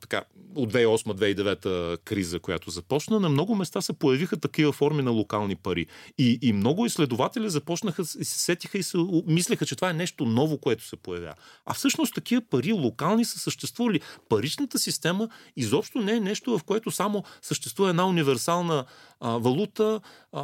[0.00, 5.56] така, от 2008-2009 криза, която започна, на много места се появиха такива форми на локални
[5.56, 5.86] пари.
[6.18, 10.58] И, и много изследователи започнаха, се сетиха и се мислеха, че това е нещо ново,
[10.58, 11.34] което се появява.
[11.66, 14.00] А всъщност такива пари локални са съществували.
[14.28, 18.84] Паричната система изобщо не е нещо, в което само съществува една универсална
[19.20, 20.00] а, валута,
[20.32, 20.42] а,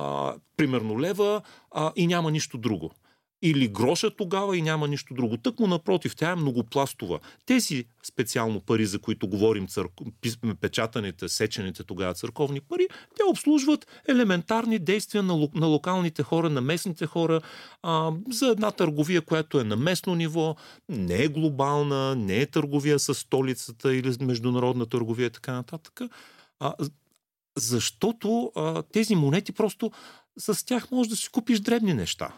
[0.56, 2.90] примерно лева, а, и няма нищо друго.
[3.44, 5.36] Или гроша тогава и няма нищо друго.
[5.36, 7.18] Тъкмо напротив, тя е многопластова.
[7.46, 9.90] Тези специално пари, за които говорим, църк...
[10.60, 12.86] печатаните, сечените тогава църковни пари,
[13.16, 17.40] те обслужват елементарни действия на, на локалните хора, на местните хора,
[17.82, 20.56] а, за една търговия, която е на местно ниво,
[20.88, 26.00] не е глобална, не е търговия с столицата или международна търговия и така нататък.
[26.60, 26.74] А,
[27.58, 29.90] защото а, тези монети просто
[30.38, 32.34] с тях можеш да си купиш дребни неща.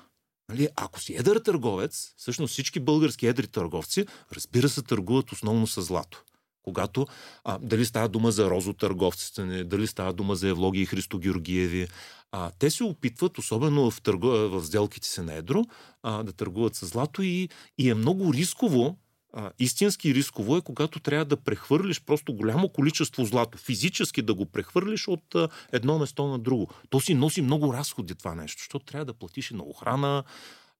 [0.48, 5.82] Нали, ако си едър търговец, всъщност всички български едри търговци, разбира се, търгуват основно с
[5.82, 6.22] злато.
[6.62, 7.06] Когато
[7.44, 11.88] а, дали става дума за розотърговците, дали става дума за Евлоги и Христо Георгиеви,
[12.32, 15.64] а, те се опитват, особено в, търгу, в сделките си на едро,
[16.02, 17.48] а, да търгуват с злато и,
[17.78, 18.96] и е много рисково
[19.36, 24.46] а, истински рисково е, когато трябва да прехвърлиш просто голямо количество злато, физически да го
[24.46, 26.68] прехвърлиш от а, едно место на друго.
[26.90, 30.24] То си носи много разходи това нещо, защото трябва да платиш и на охрана.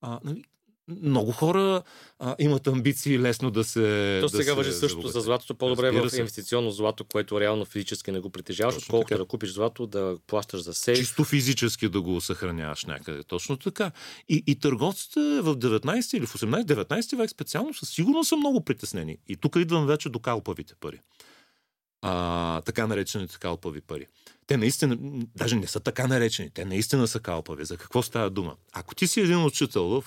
[0.01, 0.45] А, нали,
[0.89, 1.83] много хора
[2.19, 4.19] а, имат амбиции лесно да се.
[4.23, 5.55] То да сега въжи също за златото.
[5.55, 9.87] По-добре е в инвестиционно злато, което реално физически не го притежаваш, отколкото да купиш злато,
[9.87, 10.99] да плащаш за сейф.
[10.99, 13.23] Чисто физически да го съхраняваш някъде.
[13.23, 13.91] Точно така.
[14.29, 19.19] И, и търговците в 19 или в 18-19 век специално със сигурно са много притеснени.
[19.29, 21.01] И тук идвам вече до калпавите пари.
[22.07, 24.07] А, така наречените калпави пари.
[24.47, 24.99] Те наистина,
[25.37, 27.65] даже не са така наречени, те наистина са калпави.
[27.65, 28.55] За какво става дума?
[28.73, 30.05] Ако ти си един учител в,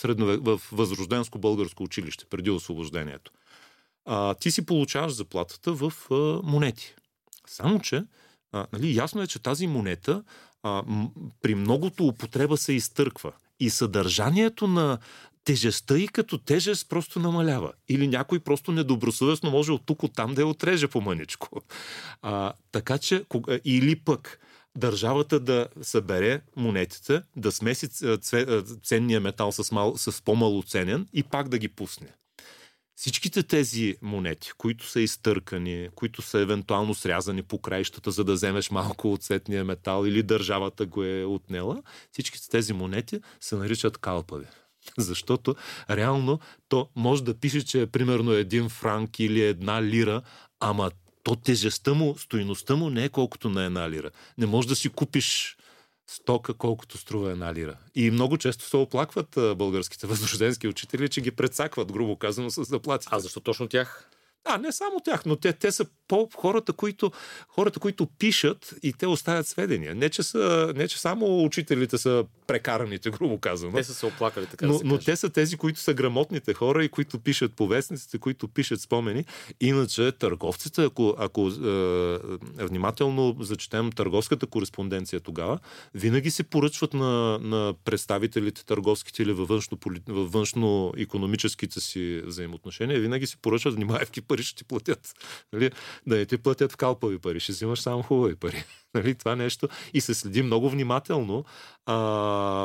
[0.00, 3.32] среднове, в възрожденско българско училище преди освобождението,
[4.04, 6.94] а, ти си получаваш заплатата в а, монети.
[7.46, 8.04] Само, че
[8.52, 10.22] а, нали, ясно е, че тази монета
[10.62, 11.10] а, м-
[11.42, 13.32] при многото употреба се изтърква.
[13.60, 14.98] И съдържанието на
[15.48, 17.72] тежестта и като тежест просто намалява.
[17.88, 21.62] Или някой просто недобросъвестно може от тук, от там да я отреже по мъничко.
[22.22, 23.24] А, така че,
[23.64, 24.40] или пък
[24.76, 27.88] държавата да събере монетите, да смеси
[28.82, 32.08] ценния метал с, мал, с по-малоценен и пак да ги пусне.
[32.96, 38.70] Всичките тези монети, които са изтъркани, които са евентуално срязани по краищата, за да вземеш
[38.70, 41.82] малко от цветния метал или държавата го е отнела,
[42.12, 44.46] всичките тези монети се наричат калпави.
[44.98, 45.54] Защото
[45.90, 50.22] реално то може да пише, че е примерно един франк или една лира,
[50.60, 50.90] ама
[51.22, 54.10] то тежестта му, стоиността му не е колкото на една лира.
[54.38, 55.56] Не можеш да си купиш
[56.10, 57.76] стока, колкото струва една лира.
[57.94, 63.06] И много често се оплакват българските възрожденски учители, че ги предсакват, грубо казано, с заплати.
[63.10, 64.10] А защо точно тях?
[64.44, 67.12] А, не само тях, но те, те са по хората, които,
[67.48, 69.94] хората, които пишат и те оставят сведения.
[69.94, 73.72] Не че, са, не, че само учителите са прекараните, грубо казано.
[73.72, 76.54] Те са се оплакали, така но, да се но те са тези, които са грамотните
[76.54, 79.24] хора и които пишат повестниците, които пишат спомени.
[79.60, 85.58] Иначе търговците, ако, ако е, внимателно зачетем търговската кореспонденция тогава,
[85.94, 93.00] винаги се поръчват на, на представителите търговските или във външно, във външно економическите си взаимоотношения,
[93.00, 95.14] винаги се поръчват, внимавайки пари ще ти платят.
[95.52, 95.70] Нали?
[96.06, 98.64] Да не ти платят в калпави пари, ще взимаш само хубави пари.
[98.94, 99.14] Нали?
[99.14, 99.68] Това нещо.
[99.94, 101.44] И се следи много внимателно
[101.86, 101.94] а,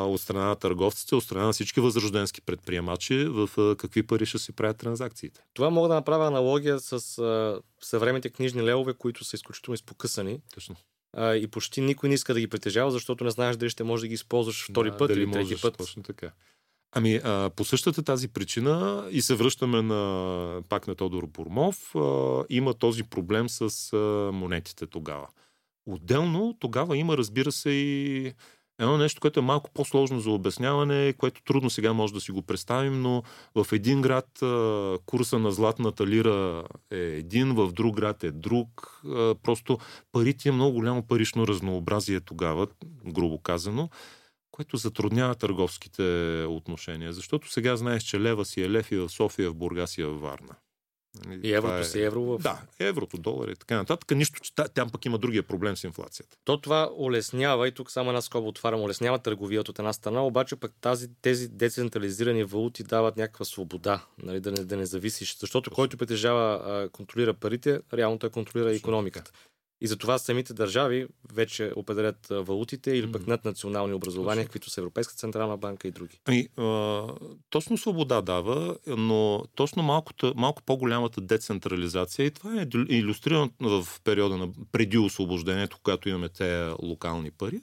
[0.08, 4.38] от страна на търговците, от страна на всички възрожденски предприемачи в а, какви пари ще
[4.38, 5.40] си правят транзакциите.
[5.54, 10.40] Това мога да направя аналогия с а, съвременните книжни левове, които са изключително изпокъсани.
[10.54, 10.76] Точно
[11.16, 14.00] а, и почти никой не иска да ги притежава, защото не знаеш дали ще можеш
[14.00, 15.76] да ги използваш втори да, път или трети път.
[15.76, 16.30] Точно така.
[16.96, 22.44] Ами, а, по същата тази причина и се връщаме на, пак на Тодор Бурмов, а,
[22.48, 23.96] има този проблем с а,
[24.32, 25.28] монетите тогава.
[25.86, 28.32] Отделно тогава има, разбира се, и
[28.78, 32.42] едно нещо, което е малко по-сложно за обясняване, което трудно сега може да си го
[32.42, 33.22] представим, но
[33.54, 34.28] в един град
[35.06, 39.00] курса на златната лира е един, в друг град е друг.
[39.42, 39.78] Просто
[40.12, 42.66] парите е много голямо парично разнообразие тогава,
[43.04, 43.88] грубо казано
[44.54, 46.02] което затруднява търговските
[46.48, 47.12] отношения.
[47.12, 50.14] Защото сега знаеш, че лева си е лев и в София, в Бургас и в
[50.14, 50.54] Варна.
[51.26, 51.84] Нали, и еврото е...
[51.84, 52.38] си евро в...
[52.38, 54.16] Да, еврото, долар и така нататък.
[54.16, 56.36] Нищо, че там пък има другия проблем с инфлацията.
[56.44, 60.56] То това улеснява, и тук само една скоба отварям, улеснява търговията от една страна, обаче
[60.56, 65.36] пък тази, тези децентрализирани валути дават някаква свобода, нали, да, не, да не зависиш.
[65.38, 69.32] Защото който притежава, контролира парите, реално той контролира економиката.
[69.80, 75.14] И затова самите държави вече определят валутите или пък над национални образования, които са Европейска
[75.14, 76.20] централна банка и други.
[76.24, 77.02] Ами, а,
[77.50, 84.36] точно свобода дава, но точно малкото, малко по-голямата децентрализация и това е иллюстрирано в периода
[84.36, 87.60] на преди освобождението, когато имаме те локални пари.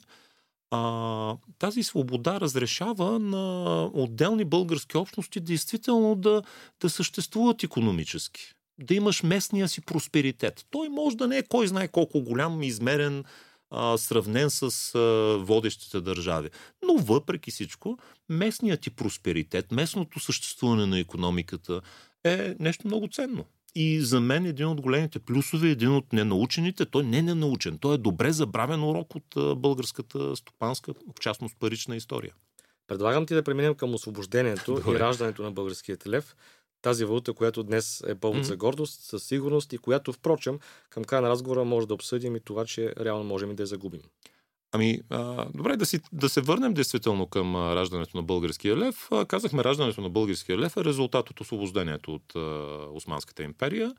[0.70, 6.42] А, тази свобода разрешава на отделни български общности действително да,
[6.80, 10.66] да съществуват економически да имаш местния си просперитет.
[10.70, 13.24] Той може да не е кой знае колко голям, измерен,
[13.70, 14.98] а, сравнен с а,
[15.44, 16.50] водещите държави.
[16.84, 21.80] Но въпреки всичко, местният ти просперитет, местното съществуване на економиката
[22.24, 23.44] е нещо много ценно.
[23.74, 27.94] И за мен един от големите плюсове, един от ненаучените, той не е ненаучен, той
[27.94, 32.32] е добре забравен урок от българската стопанска, в частност парична история.
[32.86, 34.96] Предлагам ти да преминем към освобождението Добре.
[34.96, 36.36] и раждането на българският лев
[36.82, 38.42] тази валута, която днес е повод mm-hmm.
[38.42, 40.58] за гордост, със сигурност и която, впрочем,
[40.90, 43.66] към края на разговора може да обсъдим и това, че реално можем и да я
[43.66, 44.00] загубим.
[44.74, 49.08] Ами, а, добре, да, си, да се върнем действително към а, раждането на българския лев.
[49.10, 52.40] А, казахме, раждането на българския лев е резултат от освобождението от а,
[52.92, 53.94] Османската империя.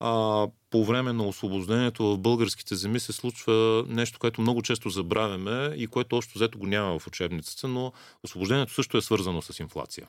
[0.00, 5.74] А, по време на освобождението в българските земи се случва нещо, което много често забравяме
[5.76, 10.08] и което още взето го няма в учебницата, но освобождението също е свързано с инфлация.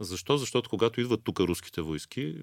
[0.00, 0.36] Защо?
[0.36, 2.34] Защото когато идват тук руските войски,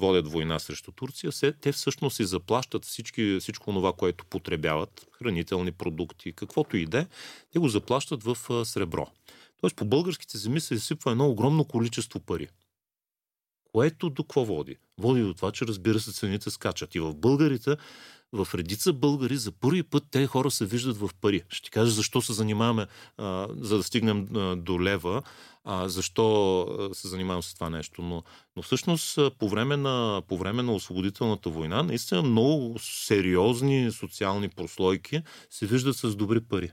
[0.00, 5.72] водят война срещу Турция, се, те всъщност си заплащат всички, всичко това, което потребяват, хранителни
[5.72, 7.06] продукти, каквото и да е,
[7.52, 9.06] те го заплащат в сребро.
[9.60, 12.48] Тоест по българските земи се изсипва едно огромно количество пари,
[13.72, 14.76] Което до какво води?
[14.98, 16.94] Води до това, че разбира се цените скачат.
[16.94, 17.76] И в българите
[18.32, 21.42] в редица българи за първи път те хора се виждат в пари.
[21.48, 25.22] Ще ти кажа защо се занимаваме, а, за да стигнем а, до лева,
[25.64, 28.02] а, защо се занимавам с това нещо.
[28.02, 28.22] Но,
[28.56, 35.22] но всъщност по време, на, по време на освободителната война наистина много сериозни социални прослойки
[35.50, 36.70] се виждат с добри пари.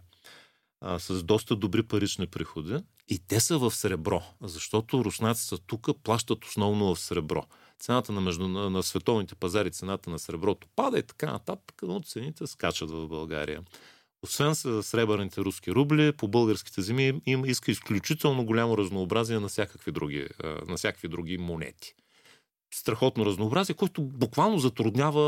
[0.82, 2.78] А, с доста добри парични приходи.
[3.10, 7.46] И те са в сребро, защото руснаците тук плащат основно в сребро
[7.80, 12.48] цената на, между, на, световните пазари, цената на среброто пада и така нататък, но цените
[12.48, 13.64] скачат в България.
[14.24, 19.92] Освен с сребърните руски рубли, по българските земи им иска изключително голямо разнообразие на всякакви
[19.92, 20.28] други,
[20.68, 21.94] на всякакви други монети.
[22.74, 25.24] Страхотно разнообразие, което буквално затруднява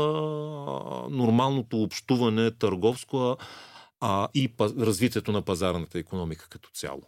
[1.10, 3.36] нормалното общуване търговско
[4.00, 7.02] а, и развитието на пазарната економика като цяло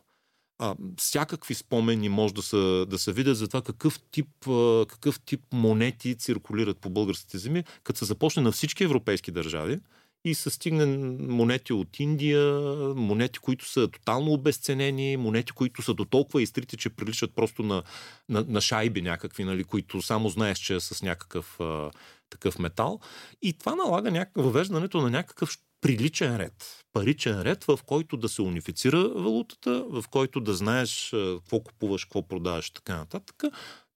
[0.63, 5.21] а, всякакви спомени може да се, да се видят за това какъв тип, а, какъв
[5.21, 9.79] тип монети циркулират по българските земи, като се започне на всички европейски държави
[10.25, 10.87] и се стигне
[11.19, 12.59] монети от Индия,
[12.97, 17.83] монети, които са тотално обесценени, монети, които са до толкова изтрити, че приличат просто на,
[18.29, 21.91] на, на шайби някакви, нали, които само знаеш, че е с някакъв а,
[22.31, 23.01] такъв метал.
[23.43, 28.43] И това налага някакъв, въвеждането на някакъв приличен ред, паричен ред, в който да се
[28.43, 33.43] унифицира валутата, в който да знаеш какво купуваш, какво продаваш и така нататък.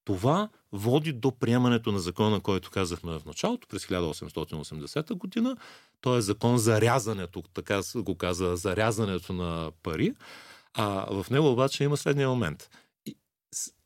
[0.05, 5.57] Това води до приемането на закона, който казахме в началото, през 1880 година.
[6.01, 10.15] Той е закон за рязането, така го каза, за рязането на пари.
[10.75, 12.71] А в него обаче има следния момент.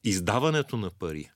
[0.05, 1.31] Издаването на пари,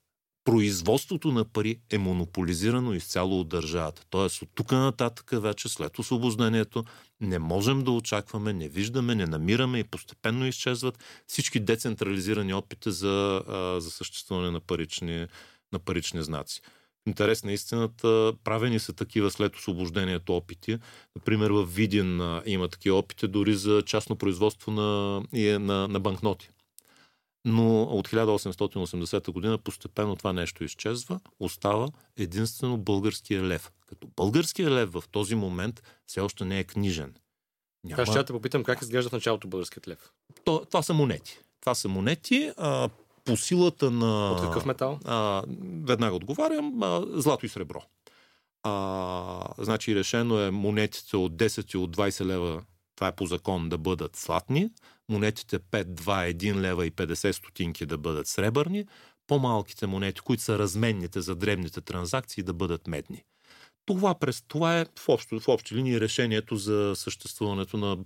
[0.44, 4.02] производството на пари е монополизирано изцяло от държавата.
[4.10, 6.84] Тоест от тук нататък вече след освобождението
[7.20, 13.42] не можем да очакваме, не виждаме, не намираме и постепенно изчезват всички децентрализирани опити за,
[13.78, 15.26] за съществуване на парични,
[15.72, 16.60] на парични знаци.
[17.06, 20.78] Интерес на истината, правени са такива след освобождението опити.
[21.16, 25.22] Например, в Видин има такива опити дори за частно производство на,
[25.58, 26.50] на, на банкноти
[27.44, 33.72] но от 1880 година постепенно това нещо изчезва, остава единствено българския лев.
[33.86, 37.14] Като българския лев в този момент все още не е книжен.
[37.84, 38.02] Няма...
[38.02, 40.12] Аз ще те попитам как изглежда в началото българският лев.
[40.44, 41.38] То, това са монети.
[41.60, 42.52] Това са монети.
[42.56, 42.88] А,
[43.24, 44.32] по силата на...
[44.32, 44.98] От какъв метал?
[45.04, 45.42] А,
[45.84, 46.82] веднага отговарям.
[46.82, 47.82] А, злато и сребро.
[48.62, 52.62] А, значи решено е монетите от 10 и от 20 лева,
[52.96, 54.70] това е по закон, да бъдат златни
[55.08, 58.86] монетите 5, 2, 1 лева и 50 стотинки да бъдат сребърни,
[59.26, 63.24] по-малките монети, които са разменните за дребните транзакции, да бъдат медни.
[63.86, 67.98] Това, през, това е в, общо, в общи линии решението за съществуването на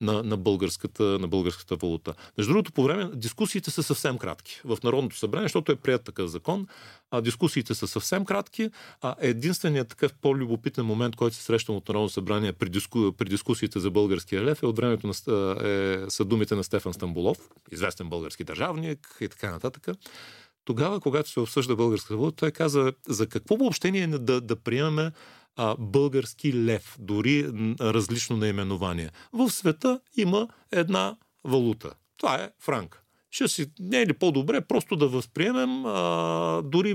[0.00, 2.14] на, на, българската, на българската валута.
[2.38, 4.60] Между другото, по време дискусиите са съвсем кратки.
[4.64, 6.66] В Народното събрание, защото е прият такъв закон,
[7.10, 8.70] а, дискусиите са съвсем кратки.
[9.02, 13.80] А единственият такъв по-любопитен момент, който се срещам от Народното събрание при, диску, при дискусиите
[13.80, 17.38] за българския лев е от времето на, е, са думите на Стефан Стамбулов,
[17.72, 19.88] известен български държавник и така нататък.
[20.64, 25.10] Тогава, когато се обсъжда българската валута, той каза за какво въобще ние да, да приемаме
[25.56, 29.10] а, български лев, дори различно наименование.
[29.32, 31.94] В света има една валута.
[32.16, 33.00] Това е франк.
[33.30, 36.94] Ще си, не е ли по-добре просто да възприемем а, дори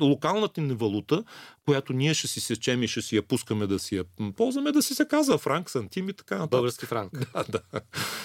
[0.00, 1.24] локалната ни валута,
[1.64, 4.04] която ние ще си сечем и ще си я пускаме да си я
[4.36, 6.50] ползваме, да си се казва франк, сантим и така нататък.
[6.50, 7.12] Български франк.
[7.34, 7.80] Да, да.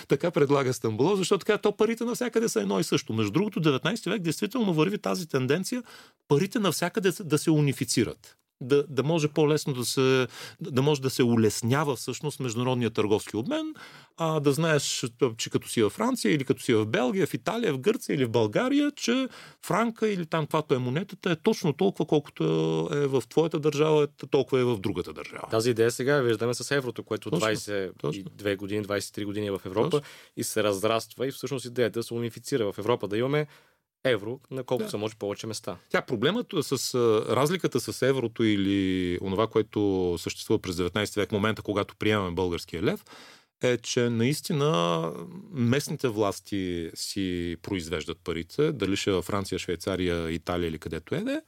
[0.07, 3.13] Така предлага Стамбулов, защото така то парите навсякъде са едно и също.
[3.13, 5.83] Между другото, 19 век действително върви тази тенденция
[6.27, 10.27] парите навсякъде да се унифицират да, да може по-лесно да се,
[10.61, 13.73] да може да се улеснява всъщност международния търговски обмен,
[14.17, 15.05] а да знаеш,
[15.37, 18.25] че като си във Франция или като си в Белгия, в Италия, в Гърция или
[18.25, 19.27] в България, че
[19.65, 22.43] франка или там каквато е монетата е точно толкова, колкото
[22.93, 25.47] е в твоята държава, толкова е в другата държава.
[25.51, 28.23] Тази идея сега виждаме с еврото, което точно, 22 точно.
[28.57, 30.09] години, 23 години е в Европа точно.
[30.37, 33.47] и се разраства и всъщност идеята да се унифицира в Европа, да имаме
[34.03, 34.89] евро на колко да.
[34.89, 35.77] се може повече места.
[35.89, 36.95] Тя проблемът с
[37.29, 43.03] разликата с еврото или онова, което съществува през 19 век, момента, когато приемаме българския лев,
[43.63, 45.11] е, че наистина
[45.51, 51.19] местните власти си произвеждат парите, дали ще е във Франция, Швейцария, Италия или където е
[51.21, 51.41] де.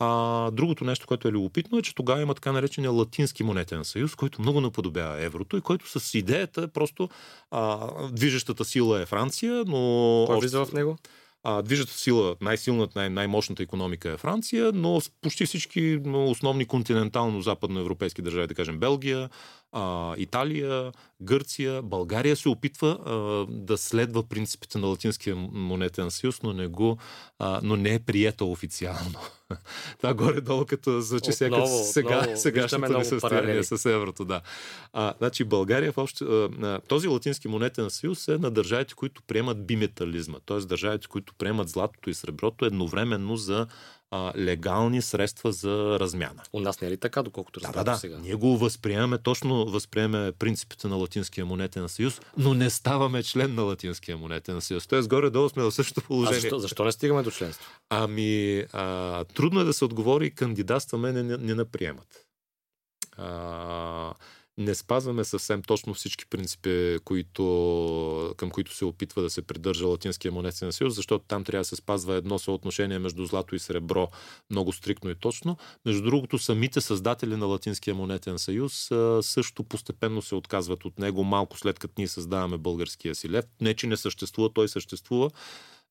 [0.00, 4.14] А другото нещо, което е любопитно, е, че тогава има така наречения латински монетен съюз,
[4.14, 7.08] който много наподобява еврото и който с идеята просто
[7.50, 10.24] а, движещата сила е Франция, но...
[10.26, 10.96] Кой влиза в него?
[11.42, 18.46] А, движата сила, най-силната, най- най-мощната економика е Франция, но почти всички основни континентално-западноевропейски държави,
[18.46, 19.28] да кажем Белгия,
[19.72, 23.12] а, Италия, Гърция, България се опитва а,
[23.52, 26.98] да следва принципите на Латинския монетен съюз, но не, го,
[27.38, 29.18] а, но не е приета официално.
[29.96, 34.24] Това горе-долу като звучи сега сега, сегашното ни състояние с еврото.
[34.24, 34.40] Да.
[34.92, 36.22] А, значи България в общ...
[36.22, 40.58] а, този Латински монетен съюз е на държавите, които приемат биметализма, т.е.
[40.58, 43.66] държавите, които приемат златото и среброто едновременно за
[44.10, 46.42] а, легални средства за размяна.
[46.52, 48.18] У нас не е ли така, доколкото разбрах да, да, сега?
[48.18, 53.62] Ние го възприемаме, точно възприемаме принципите на Латинския монетен съюз, но не ставаме член на
[53.62, 54.86] Латинския монетен съюз.
[54.86, 56.38] Тоест, горе-долу сме в същото положение.
[56.38, 57.70] А защо, защо не стигаме до членство?
[57.90, 62.24] Ами, а, трудно е да се отговори, кандидатстваме не, не, не наприемат.
[63.16, 64.14] А,
[64.58, 70.32] не спазваме съвсем точно всички принципи, които, към които се опитва да се придържа Латинския
[70.32, 74.08] монетен съюз, защото там трябва да се спазва едно съотношение между злато и сребро
[74.50, 75.56] много стриктно и точно.
[75.84, 78.90] Между другото, самите създатели на Латинския монетен съюз
[79.20, 83.44] също постепенно се отказват от него малко след като ние създаваме българския си лев.
[83.60, 85.30] Не, че не съществува, той съществува,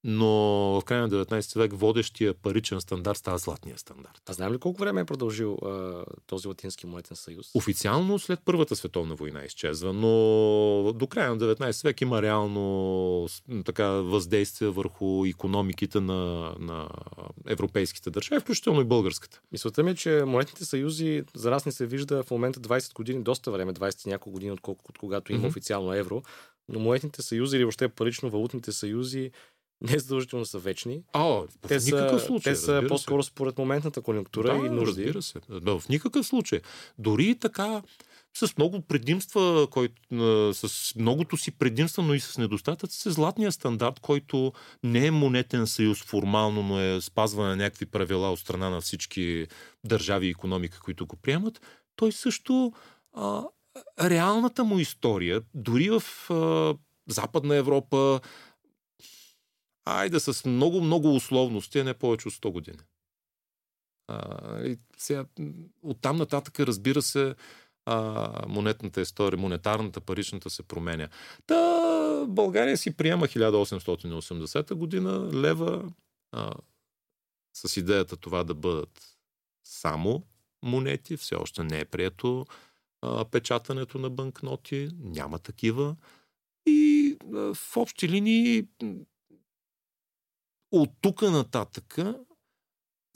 [0.04, 0.28] но
[0.82, 4.22] в края на 19 век водещия паричен стандарт става златния стандарт.
[4.30, 7.48] А знаем ли колко време е продължил а, този латински монетен съюз?
[7.56, 13.28] Официално след Първата световна война изчезва, но до края на 19 век има реално
[13.66, 16.90] така въздействие върху економиките на, на
[17.48, 19.42] европейските държави, включително и българската.
[19.52, 23.24] Мисълта ми е, че монетните съюзи за нас не се вижда в момента 20 години,
[23.24, 25.48] доста време, 20 няколко години, отколкото от когато има mm-hmm.
[25.48, 26.24] официално евро.
[26.70, 29.32] Но монетните съюзи или въобще парично-валутните съюзи
[29.82, 31.02] не задължително са вечни.
[31.14, 32.54] А, те в никакъв случай.
[32.54, 35.06] Те са по-скоро според моментната конъюнктура да, и нужди.
[35.06, 35.40] Разбира се.
[35.50, 36.60] Да, в никакъв случай.
[36.98, 37.82] Дори така
[38.34, 40.02] с много предимства, който,
[40.54, 44.54] с многото си предимства, но и с недостатъци, златния стандарт, който
[44.84, 49.48] не е монетен съюз формално, но е спазване на някакви правила от страна на всички
[49.84, 51.62] държави и економика, които го приемат,
[51.96, 52.74] той също
[53.14, 53.44] а,
[54.02, 56.76] реалната му история, дори в а,
[57.10, 58.20] Западна Европа,
[59.88, 62.80] айде с много-много условности, а не повече от 100 години.
[64.98, 65.26] Сега,
[65.82, 67.36] оттам нататък, разбира се,
[67.86, 71.10] а, монетната история, монетарната, паричната се променя.
[71.46, 75.92] Та България си приема 1880 година лева
[76.32, 76.54] а,
[77.54, 79.18] с идеята това да бъдат
[79.64, 80.24] само
[80.64, 81.18] монети.
[81.18, 82.46] Все още не е прието
[83.02, 84.90] а, печатането на банкноти.
[85.00, 85.96] Няма такива.
[86.66, 88.68] И а, в общи линии
[90.72, 91.98] от тук нататък,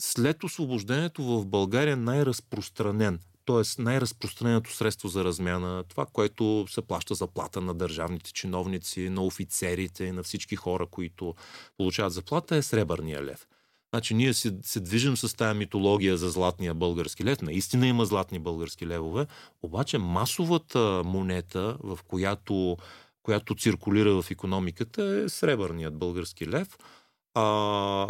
[0.02, 3.82] след освобождението в България най-разпространен, т.е.
[3.82, 10.22] най-разпространеното средство за размяна, това, което се плаща заплата на държавните чиновници, на офицерите на
[10.22, 11.34] всички хора, които
[11.76, 13.46] получават заплата, е сребърния лев.
[13.94, 17.42] Значи ние се, се движим с тая митология за златния български лев.
[17.42, 19.26] Наистина има златни български левове,
[19.62, 22.76] обаче масовата монета, в която,
[23.22, 26.78] която циркулира в економиката е сребърният български лев–
[27.34, 27.44] а,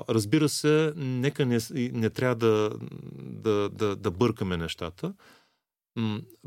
[0.09, 2.71] разбира се, нека не, не трябва да,
[3.15, 5.15] да, да, да бъркаме нещата.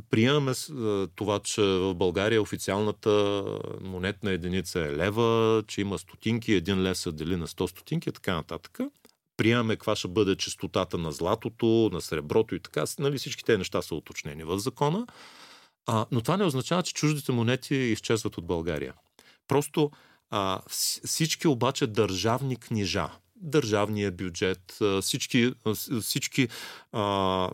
[0.09, 0.51] Приемаме
[1.15, 3.43] това, че в България официалната
[3.81, 8.11] монетна единица е лева, че има стотинки, един лев се дели на 100 стотинки и
[8.11, 8.79] така нататък.
[9.37, 12.83] Приемаме каква ще бъде частотата на златото, на среброто и така.
[12.99, 15.07] Нали, всички тези неща са уточнени в закона.
[15.87, 18.93] А, но това не означава, че чуждите монети изчезват от България.
[19.47, 19.91] Просто
[20.29, 20.61] а,
[21.05, 25.53] всички обаче държавни книжа, държавния бюджет, всички,
[26.01, 26.47] всички
[26.91, 27.49] а,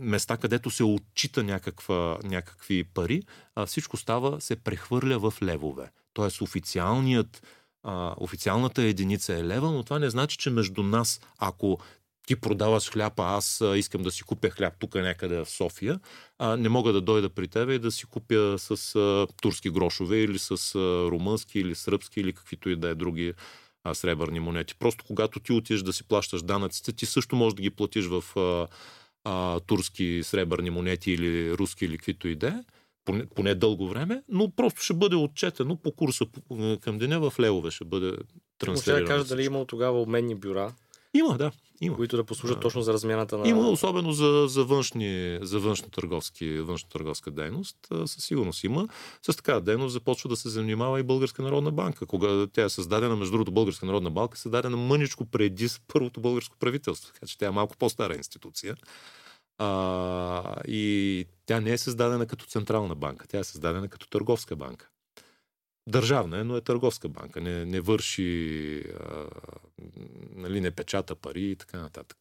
[0.00, 3.22] места, където се отчита някаква, някакви пари,
[3.54, 5.90] а, всичко става, се прехвърля в левове.
[6.12, 7.42] Тоест официалният
[7.82, 11.78] а, официалната единица е лева, но това не значи, че между нас, ако
[12.26, 16.00] ти продаваш хляб, а аз искам да си купя хляб тук някъде в София,
[16.38, 20.18] а не мога да дойда при тебе и да си купя с а, турски грошове
[20.18, 23.32] или с а, румънски или сръбски или каквито и да е други
[23.84, 24.74] а, сребърни монети.
[24.78, 28.24] Просто когато ти отидеш да си плащаш данъците, ти също можеш да ги платиш в
[28.36, 28.66] а,
[29.24, 32.64] а, турски сребърни монети или руски или каквито и да е
[33.04, 36.24] поне, поне дълго време, но просто ще бъде отчетено по курса
[36.80, 38.16] към деня в левове ще бъде
[38.58, 39.02] трансферирано.
[39.02, 40.74] Може да кажа дали има тогава обменни бюра,
[41.16, 41.50] има, да.
[41.80, 41.96] Има.
[41.96, 43.48] Които да послужат точно за размяната на...
[43.48, 47.76] Има, особено за, за, външни, за външно, търговски, външно търговска дейност.
[48.06, 48.88] Със сигурност има.
[49.22, 52.06] С такава дейност започва да се занимава и Българска народна банка.
[52.06, 56.56] Кога тя е създадена, между другото, Българска народна банка е създадена мъничко преди първото българско
[56.58, 57.12] правителство.
[57.12, 58.76] Така че тя е малко по-стара институция.
[59.58, 64.88] А, и тя не е създадена като централна банка, тя е създадена като търговска банка.
[65.88, 67.40] Държавна е, но е търговска банка.
[67.40, 69.28] Не, не върши, а,
[70.34, 72.18] нали, не печата пари и така нататък.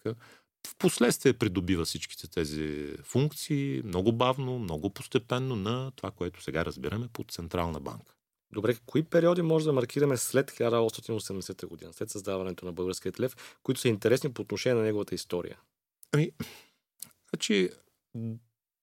[0.68, 7.08] в последствие придобива всичките тези функции много бавно, много постепенно на това, което сега разбираме
[7.14, 8.16] под Централна банка.
[8.54, 13.82] Добре, кои периоди може да маркираме след 1880 година, след създаването на българският лев, които
[13.82, 15.60] са интересни по отношение на неговата история?
[16.12, 16.32] Ами,
[17.30, 17.70] значи,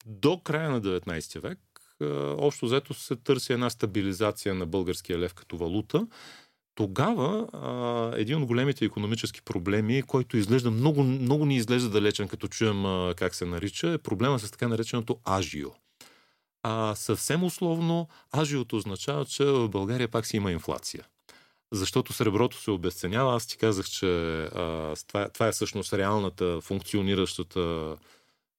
[0.06, 1.58] до края на 19 век,
[2.38, 6.07] общо взето се търси една стабилизация на българския лев като валута.
[6.74, 12.48] Тогава а, един от големите економически проблеми, който изглежда много, много ни изглежда далечен, като
[12.48, 15.68] чуем а, как се нарича, е проблема с така нареченото ажио.
[16.62, 21.05] А съвсем условно, ажиото означава, че в България пак си има инфлация.
[21.72, 23.36] Защото среброто се обесценява.
[23.36, 24.07] Аз ти казах, че
[24.42, 27.96] а, това, това е всъщност реалната, функциониращата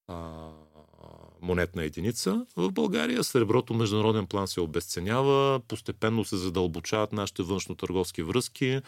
[0.08, 0.50] а,
[1.44, 2.46] монетна единица.
[2.56, 8.82] В България среброто международен план се обесценява, постепенно се задълбочават нашите външно-търговски връзки.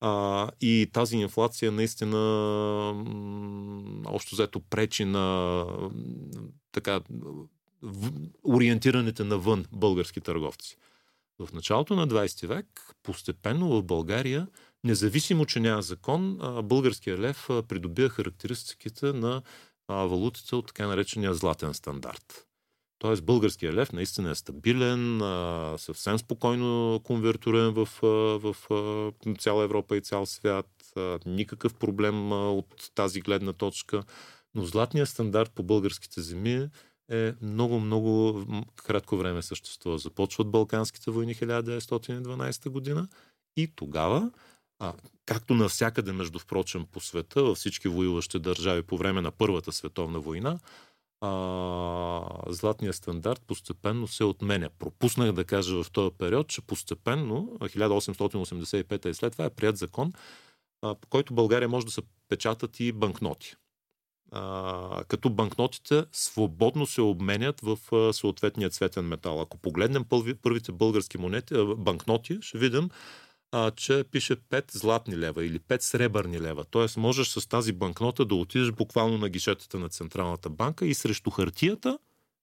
[0.00, 2.16] А, и тази инфлация наистина
[4.06, 5.64] общо взето пречи на
[6.72, 7.00] така
[7.82, 8.10] в,
[8.44, 10.76] ориентираните навън български търговци.
[11.38, 12.66] В началото на 20 век,
[13.02, 14.46] постепенно в България,
[14.84, 19.42] независимо, че няма закон, българския лев придобива характеристиките на
[19.94, 22.46] валутата от така наречения златен стандарт.
[22.98, 25.20] Тоест българския лев наистина е стабилен,
[25.78, 28.56] съвсем спокойно конвертурен в, в,
[29.38, 30.66] цяла Европа и цял свят.
[31.26, 34.02] Никакъв проблем от тази гледна точка.
[34.54, 36.68] Но златният стандарт по българските земи
[37.10, 38.42] е много-много
[38.84, 39.98] кратко време съществува.
[39.98, 43.08] Започват Балканските войни 1912 година
[43.56, 44.30] и тогава,
[44.80, 44.94] а,
[45.26, 50.20] както навсякъде, между впрочем, по света, във всички воюващи държави по време на Първата световна
[50.20, 50.58] война,
[51.20, 54.70] а, златният стандарт постепенно се отменя.
[54.78, 60.12] Пропуснах да кажа в този период, че постепенно, 1885 и след това е прият закон,
[60.82, 63.56] а, по който България може да се печатат и банкноти
[64.30, 69.40] а, като банкнотите свободно се обменят в а, съответния цветен метал.
[69.40, 72.90] Ако погледнем първи, първите български монети, а, банкноти, ще видим,
[73.52, 76.64] а, че пише 5 златни лева или 5 сребърни лева.
[76.64, 81.30] Тоест можеш с тази банкнота да отидеш буквално на гишетата на Централната банка и срещу
[81.30, 81.98] хартията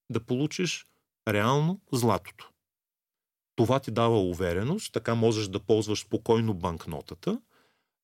[0.09, 0.85] да получиш
[1.27, 2.51] реално златото.
[3.55, 7.39] Това ти дава увереност, така можеш да ползваш спокойно банкнотата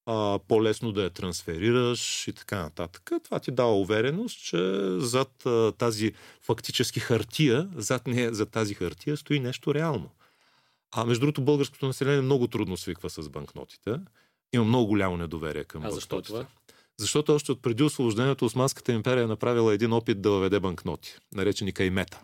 [0.05, 3.11] а, по-лесно да я трансферираш и така нататък.
[3.23, 4.57] Това ти дава увереност, че
[4.97, 10.09] зад а, тази фактически хартия, зад нея, за тази хартия стои нещо реално.
[10.95, 13.99] А между другото, българското население много трудно свиква с банкнотите.
[14.53, 16.15] Има много голямо недоверие към а банкнотите.
[16.15, 16.45] Защо това?
[16.97, 21.71] Защото още от преди освобождението Османската империя е направила един опит да въведе банкноти, наречени
[21.71, 22.23] каймета.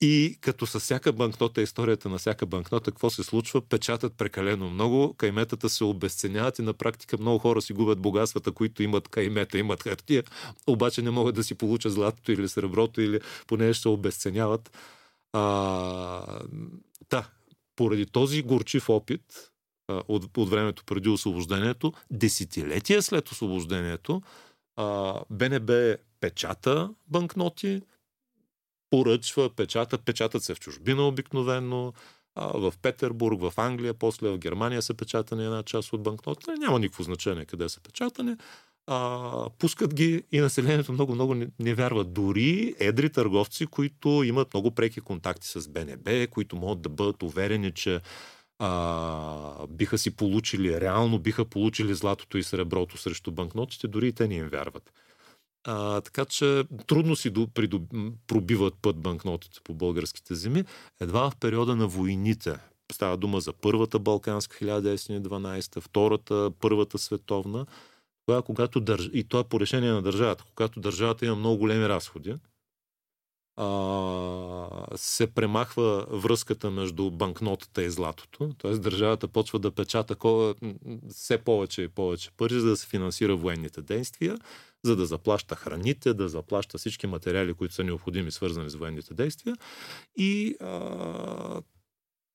[0.00, 3.60] И като с всяка банкнота, историята на всяка банкнота, какво се случва?
[3.60, 8.82] Печатат прекалено много, кайметата се обесценяват и на практика много хора си губят богатствата, които
[8.82, 10.24] имат каймета, имат хартия,
[10.66, 14.70] обаче не могат да си получат златото или среброто, или поне ще обесценяват.
[15.32, 15.40] А,
[17.10, 17.28] да,
[17.76, 19.52] поради този горчив опит
[19.88, 24.22] а, от, от времето преди освобождението, десетилетия след освобождението,
[24.76, 27.80] а, БНБ печата банкноти,
[28.90, 31.92] поръчва, печатат, печатат се в чужбина обикновено,
[32.34, 36.52] а, в Петербург, в Англия, после в Германия са печатани една част от банкнотите.
[36.58, 38.36] Няма никакво значение къде са печатани.
[38.86, 42.04] А, пускат ги и населението много-много не, не вярва.
[42.04, 47.72] Дори едри търговци, които имат много преки контакти с БНБ, които могат да бъдат уверени,
[47.72, 48.00] че
[48.58, 54.28] а, биха си получили, реално биха получили златото и среброто срещу банкнотите, дори и те
[54.28, 54.92] не им вярват.
[55.64, 57.82] А, така че трудно си придоб...
[58.26, 60.64] пробиват път банкнотите по българските земи.
[61.00, 62.56] Едва в периода на войните.
[62.92, 67.66] Става дума за първата Балканска 1912, втората, първата световна.
[68.26, 69.10] Това, когато държ...
[69.12, 70.44] И това е по решение на държавата.
[70.44, 72.34] Когато държавата има много големи разходи,
[73.56, 78.54] а, се премахва връзката между банкнотата и златото.
[78.58, 78.70] Т.е.
[78.70, 80.16] държавата почва да печата
[81.08, 84.38] все повече и повече пари, за да се финансира военните действия
[84.84, 89.56] за да заплаща храните, да заплаща всички материали, които са необходими, свързани с военните действия.
[90.16, 91.62] И а,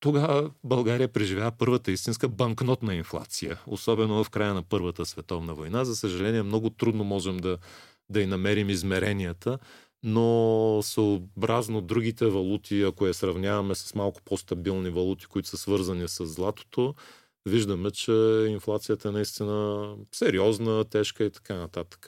[0.00, 5.84] тогава България преживява първата истинска банкнотна инфлация, особено в края на Първата световна война.
[5.84, 7.58] За съжаление, много трудно можем да,
[8.10, 9.58] да и намерим измеренията,
[10.02, 16.26] но съобразно другите валути, ако я сравняваме с малко по-стабилни валути, които са свързани с
[16.26, 16.94] златото,
[17.46, 18.12] виждаме, че
[18.48, 22.06] инфлацията е наистина сериозна, тежка и така нататък.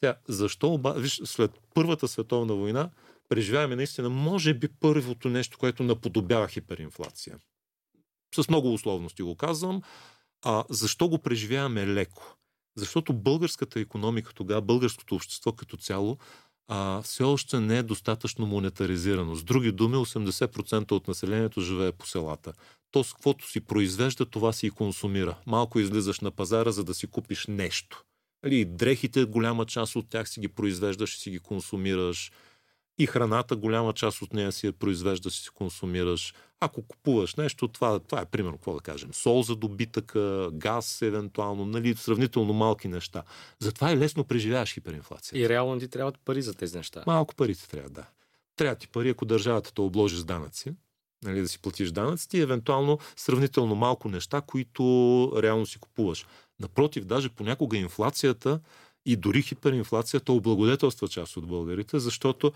[0.00, 0.94] Тя, защо оба...
[0.96, 2.90] Виж, след Първата световна война
[3.28, 7.38] преживяваме наистина, може би, първото нещо, което наподобява хиперинфлация.
[8.34, 9.82] С много условности го казвам.
[10.44, 12.36] А защо го преживяваме леко?
[12.76, 16.18] Защото българската економика тогава, българското общество като цяло,
[16.68, 19.34] а, все още не е достатъчно монетаризирано.
[19.34, 22.52] С други думи, 80% от населението живее по селата.
[22.90, 25.38] То с каквото си произвежда, това си и консумира.
[25.46, 28.04] Малко излизаш на пазара, за да си купиш нещо.
[28.44, 32.32] Али, дрехите, голяма част от тях си ги произвеждаш и си ги консумираш.
[32.98, 36.34] И храната, голяма част от нея си я произвеждаш и си консумираш.
[36.60, 41.66] Ако купуваш нещо, това, това е примерно, какво да кажем, сол за добитъка, газ евентуално,
[41.66, 43.22] нали, сравнително малки неща.
[43.58, 45.42] Затова е лесно преживяваш хиперинфлация.
[45.42, 47.04] И реално ти трябват пари за тези неща.
[47.06, 48.06] Малко парите трябва, да.
[48.56, 50.74] Трябва ти пари, ако държавата те обложи с данъци,
[51.24, 56.26] нали, да си платиш данъците и евентуално сравнително малко неща, които реално си купуваш.
[56.60, 58.60] Напротив, даже понякога инфлацията
[59.06, 62.52] и дори хиперинфлацията облагодетелства част от българите, защото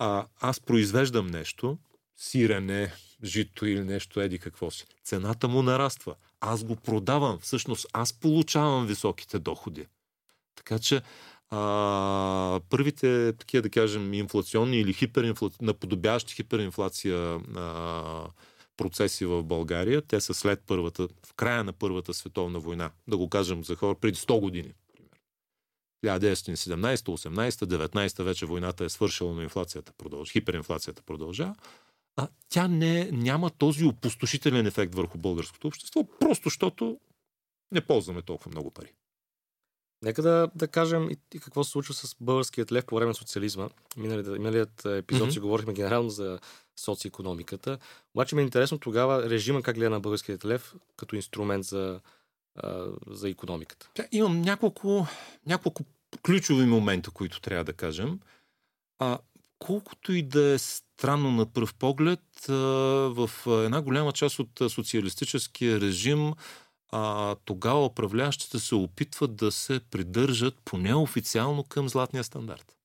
[0.00, 1.78] а, аз произвеждам нещо,
[2.16, 2.92] сирене,
[3.24, 4.86] жито или нещо, еди какво си.
[5.04, 6.14] Цената му нараства.
[6.40, 7.38] Аз го продавам.
[7.38, 9.86] Всъщност аз получавам високите доходи.
[10.56, 11.02] Така че
[11.50, 15.56] а, първите, такива да кажем, инфлационни или хиперинфлаци...
[15.60, 18.26] наподобяващи хиперинфлация а,
[18.76, 23.28] процеси в България, те са след първата, в края на Първата световна война, да го
[23.28, 24.72] кажем за хора, преди 100 години.
[26.04, 31.54] 1917, 18, 19 вече войната е свършила, но инфлацията продължа, хиперинфлацията продължа.
[32.16, 37.00] А тя не, няма този опустошителен ефект върху българското общество, просто защото
[37.72, 38.92] не ползваме толкова много пари.
[40.02, 43.14] Нека да, да кажем и, и какво се случва с българският лев по време на
[43.14, 43.68] социализма.
[43.96, 45.32] Миналият, миналият епизод mm-hmm.
[45.32, 46.38] си говорихме генерално за
[46.76, 47.78] социоекономиката.
[48.14, 52.00] Обаче ми е интересно тогава режима как гледа на българският лев като инструмент за,
[53.06, 53.90] за економиката.
[54.12, 55.06] Имам няколко,
[55.46, 55.84] няколко
[56.22, 58.20] ключови момента, които трябва да кажем.
[58.98, 59.18] А,
[59.58, 66.32] колкото и да е странно на пръв поглед, в една голяма част от социалистическия режим
[66.92, 72.79] а, тогава управляващите се опитват да се придържат поне официално към златния стандарт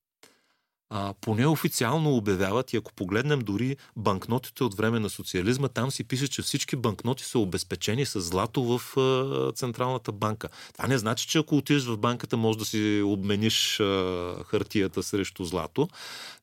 [0.90, 6.04] а, поне официално обявяват и ако погледнем дори банкнотите от време на социализма, там си
[6.04, 10.48] пише, че всички банкноти са обезпечени с злато в а, Централната банка.
[10.72, 15.44] Това не значи, че ако отидеш в банката, може да си обмениш а, хартията срещу
[15.44, 15.88] злато,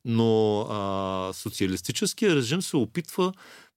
[0.04, 3.32] но а, социалистическия режим се опитва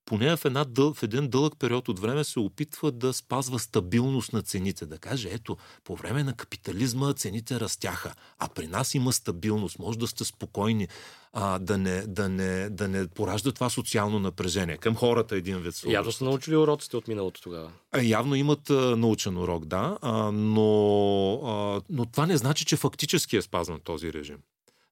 [0.08, 4.34] поне в, една дъл, в един дълъг период от време се опитва да спазва стабилност
[4.34, 4.86] на цените.
[4.86, 9.99] Да каже, ето, по време на капитализма цените растяха, а при нас има стабилност, може
[9.99, 10.88] да сте спокойни,
[11.34, 15.84] а, да, не, да, не, да не поражда това социално напрежение към хората един вид.
[15.88, 17.72] Явно са научили уроците от миналото тогава.
[17.91, 22.78] А, явно имат а, научен урок, да, а, но, а, но това не значи, че
[22.78, 24.38] фактически е спазван този режим.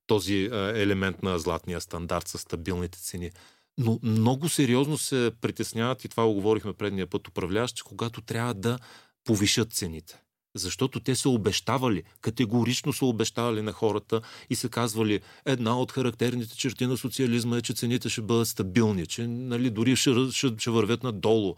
[0.08, 3.32] Този а, елемент на златния стандарт с стабилните цени.
[3.78, 8.80] Но много сериозно се притесняват, и това го говорихме предния път, управляващи, когато трябва да
[9.24, 10.22] повишат цените.
[10.56, 16.58] Защото те са обещавали, категорично са обещавали на хората и са казвали, една от характерните
[16.58, 20.70] черти на социализма е, че цените ще бъдат стабилни, че нали, дори ще, ще, ще
[20.70, 21.56] вървят надолу.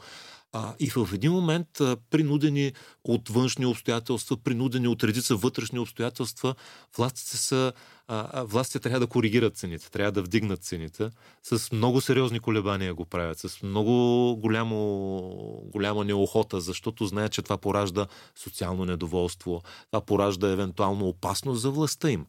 [0.54, 6.56] А, и в един момент, а, принудени от външни обстоятелства, принудени от редица вътрешни обстоятелства,
[6.98, 7.74] властите са
[8.08, 11.10] а, властите трябва да коригират цените, трябва да вдигнат цените.
[11.44, 14.78] С много сериозни колебания го правят, с много голямо,
[15.72, 22.10] голяма неохота, защото знаят, че това поражда социално недоволство, това поражда евентуално опасност за властта
[22.10, 22.26] им.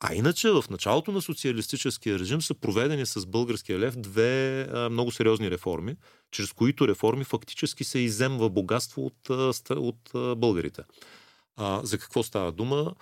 [0.00, 5.12] А иначе в началото на социалистическия режим са проведени с българския лев две а, много
[5.12, 5.96] сериозни реформи,
[6.30, 9.30] чрез които реформи фактически се иземва богатство от,
[9.70, 10.82] от, българите.
[11.56, 12.94] А, за какво става дума?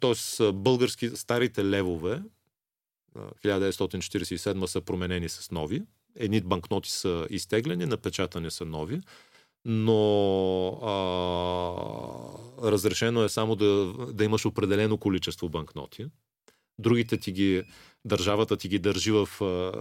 [0.00, 0.52] т.е.
[0.52, 2.22] български старите левове
[3.16, 5.82] 1947 са променени с нови.
[6.16, 9.00] Едни банкноти са изтеглени, напечатани са нови,
[9.64, 10.92] но а,
[12.70, 16.06] разрешено е само да, да имаш определено количество банкноти.
[16.78, 17.64] Другите ти ги,
[18.04, 19.28] държавата ти ги държи в,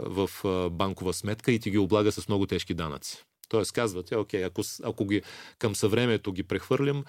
[0.05, 0.29] в
[0.69, 3.25] банкова сметка и ти ги облага с много тежки данъци.
[3.49, 5.21] Тоест казвате, окей, ако, ако ги
[5.59, 7.03] към съвремето ги прехвърлям,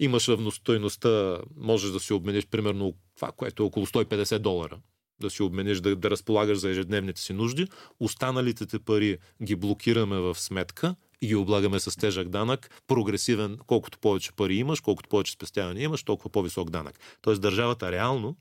[0.00, 4.78] имаш равностойността, можеш да си обмениш примерно това, което е около 150 долара,
[5.20, 7.66] да си обмениш, да, да разполагаш за ежедневните си нужди.
[8.00, 13.98] Останалите те пари ги блокираме в сметка и ги облагаме с тежък данък, прогресивен, колкото
[13.98, 17.00] повече пари имаш, колкото повече спестяване имаш, толкова по-висок данък.
[17.20, 18.36] Тоест държавата реално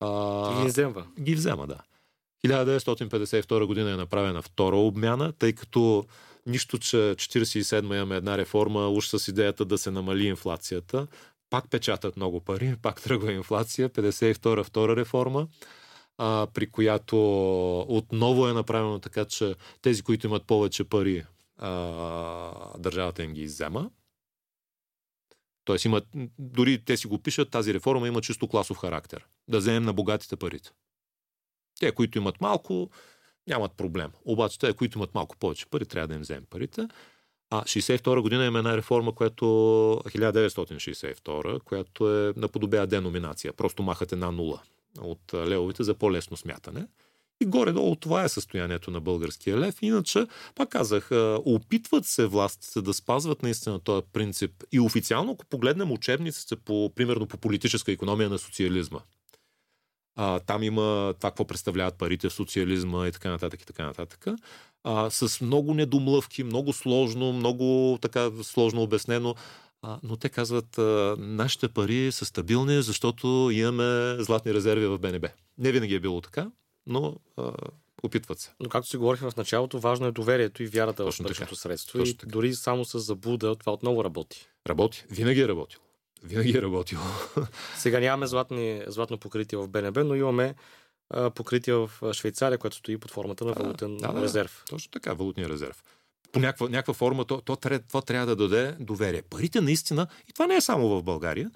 [0.00, 1.06] а, ги взема.
[1.20, 1.78] Ги взема, да.
[2.46, 6.04] 1952 година е направена втора обмяна, тъй като
[6.46, 11.06] Нищо, че 47 имаме една реформа, уж с идеята да се намали инфлацията.
[11.50, 13.90] Пак печатат много пари, пак тръгва инфлация.
[13.90, 15.48] 52 втора реформа,
[16.18, 17.16] а, при която
[17.88, 21.24] отново е направено така, че тези, които имат повече пари,
[21.58, 23.90] а, държавата им ги иззема.
[25.64, 29.26] Тоест имат, дори те си го пишат, тази реформа има чисто класов характер.
[29.48, 30.70] Да вземем на богатите парите.
[31.80, 32.90] Те, които имат малко,
[33.48, 34.10] нямат проблем.
[34.24, 36.88] Обаче те, които имат малко повече пари, трябва да им вземем парите.
[37.50, 43.52] А 62 година има една реформа, която 1962, която е наподобява деноминация.
[43.52, 44.60] Просто махат една нула
[45.00, 46.86] от левовите за по-лесно смятане.
[47.40, 49.82] И горе-долу това е състоянието на българския лев.
[49.82, 51.08] Иначе, пак казах,
[51.44, 54.64] опитват се властите да спазват наистина този принцип.
[54.72, 59.00] И официално, ако погледнем учебниците по, примерно, по политическа економия на социализма,
[60.16, 64.26] а, там има това, какво представляват парите, социализма и така нататък и така нататък.
[64.84, 69.34] А, с много недомлъвки, много сложно, много така сложно обяснено.
[69.82, 75.28] А, но те казват, а, нашите пари са стабилни, защото имаме златни резерви в БНБ.
[75.58, 76.50] Не винаги е било така,
[76.86, 77.52] но а,
[78.02, 78.52] опитват се.
[78.60, 81.98] Но както си говорихме в началото, важно е доверието и вярата Точно в паричното средство.
[81.98, 82.30] Точно и така.
[82.30, 84.48] дори само с заблуда това отново работи.
[84.68, 85.04] Работи.
[85.10, 85.82] Винаги е работило.
[86.22, 87.02] Винаги е работило.
[87.76, 90.54] Сега нямаме златни, златно покритие в БНБ, но имаме
[91.10, 94.64] а, покритие в Швейцария, което стои под формата на валутен да, да, резерв.
[94.70, 95.82] Точно така, валутния резерв.
[96.32, 99.22] По някаква, някаква форма то, то, то, това трябва да даде доверие.
[99.22, 101.50] Парите наистина, и това не е само в България,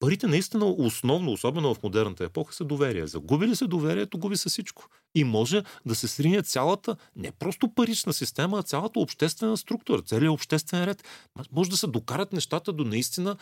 [0.00, 3.06] парите наистина основно, особено в модерната епоха, са доверие.
[3.06, 4.88] Загуби ли се доверието, губи се всичко.
[5.14, 10.32] И може да се срине цялата, не просто парична система, а цялата обществена структура, целият
[10.32, 11.04] обществен ред.
[11.52, 13.36] Може да се докарат нещата до наистина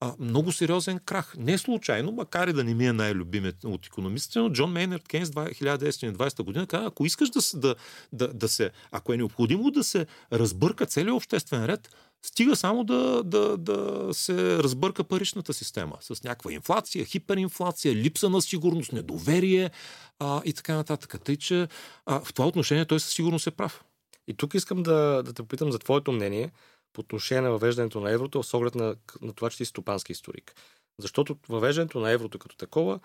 [0.00, 1.34] а, много сериозен крах.
[1.38, 5.30] Не случайно, макар и да не ми е най-любимият от економистите, но Джон Мейнард Кейнс
[5.30, 7.74] 1920 година каза, ако искаш да, да,
[8.12, 11.88] да, да се, ако е необходимо да се разбърка целият обществен ред,
[12.26, 18.42] Стига само да, да, да се разбърка паричната система с някаква инфлация, хиперинфлация, липса на
[18.42, 19.70] сигурност, недоверие
[20.18, 21.16] а, и така нататък.
[21.24, 21.68] Тъй, че
[22.06, 23.84] а, в това отношение той със сигурност е прав.
[24.28, 26.50] И тук искам да, да те попитам за твоето мнение
[26.96, 30.54] по отношение на въвеждането на еврото с оглед на, на това, че си стопански историк.
[30.98, 33.00] Защото въвеждането на еврото като такова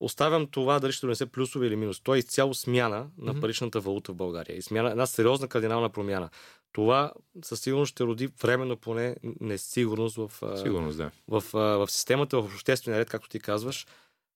[0.00, 2.00] Оставям това дали ще донесе плюсове или минус.
[2.00, 4.56] То е изцяло смяна на паричната валута в България.
[4.56, 6.30] И смяна, една сериозна кардинална промяна.
[6.72, 7.12] Това
[7.44, 10.30] със сигурност ще роди временно поне несигурност в,
[10.62, 11.10] Сигурност, да.
[11.28, 13.86] в, в, в системата, в обществения ред, както ти казваш.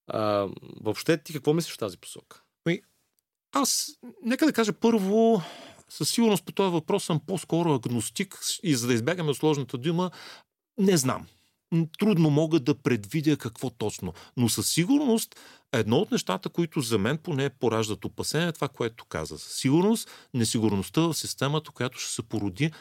[0.06, 0.48] А,
[0.80, 2.42] въобще ти какво мислиш в тази посока?
[2.66, 2.80] Ами,
[3.52, 3.90] аз,
[4.22, 5.42] нека да кажа първо,
[5.90, 10.10] със сигурност по този въпрос съм по-скоро агностик и за да избягаме от сложната дума,
[10.78, 11.26] не знам
[11.98, 14.12] трудно мога да предвидя какво точно.
[14.36, 15.36] Но със сигурност
[15.72, 19.38] едно от нещата, които за мен поне пораждат опасение, е това, което каза.
[19.38, 22.72] Със сигурност несигурността в системата, която ще се породи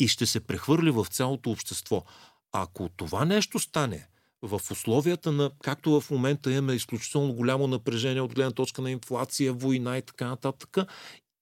[0.00, 2.04] и ще се прехвърли в цялото общество.
[2.52, 4.08] Ако това нещо стане,
[4.42, 9.52] в условията на, както в момента имаме изключително голямо напрежение от гледна точка на инфлация,
[9.52, 10.78] война и така нататък,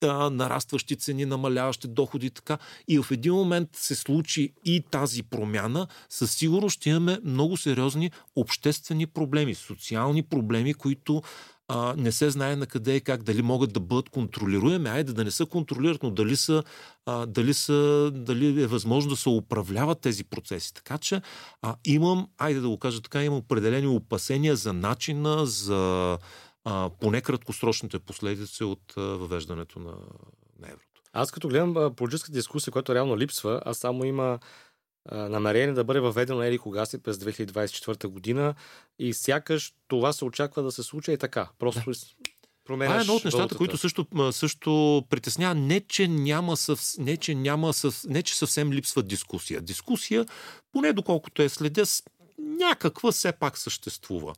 [0.07, 2.59] а, нарастващи цени, намаляващи доходи и така.
[2.89, 8.11] И в един момент се случи и тази промяна, със сигурност ще имаме много сериозни
[8.37, 11.23] обществени проблеми, социални проблеми, които
[11.69, 15.25] а, не се знае на къде и как, дали могат да бъдат контролируеми, айде да
[15.25, 16.63] не са контролират, но дали, са,
[17.07, 20.75] а, дали, са, дали е възможно да се управляват тези процеси.
[20.75, 21.21] Така че
[21.63, 26.19] а, имам, айде да го кажа така, имам определени опасения за начина, за
[26.65, 29.93] а, поне краткосрочните последици от а, въвеждането на,
[30.59, 31.03] на еврото.
[31.13, 34.39] Аз като гледам политическата дискусия, която реално липсва, аз само има
[35.09, 38.55] а, намерение да бъде въведено Ели кога си през 2024 година
[38.99, 41.49] и сякаш това се очаква да се случи и така.
[41.59, 41.97] Просто да.
[42.65, 43.59] променяш Това е едно от нещата, валутата.
[43.59, 45.55] които също, също притеснява.
[45.55, 49.61] Не, че няма, съв, не, че няма съв, не, че съвсем липсва дискусия.
[49.61, 50.27] Дискусия,
[50.73, 51.85] поне доколкото е следя,
[52.39, 54.35] някаква все пак съществува.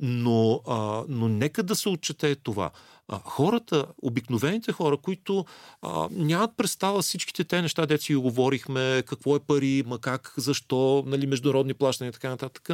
[0.00, 2.70] Но, а, но нека да се отчете това
[3.08, 5.44] а, хората, обикновените хора, които
[5.82, 11.04] а, нямат представа всичките те неща, де си говорихме, какво е пари, ма как, защо,
[11.06, 12.70] нали, международни плащания и така нататък,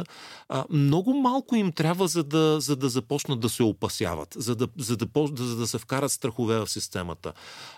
[0.49, 4.67] а, много малко им трябва, за да, за да започнат да се опасяват, за да,
[4.77, 7.33] за да, за да се вкарат страхове в системата.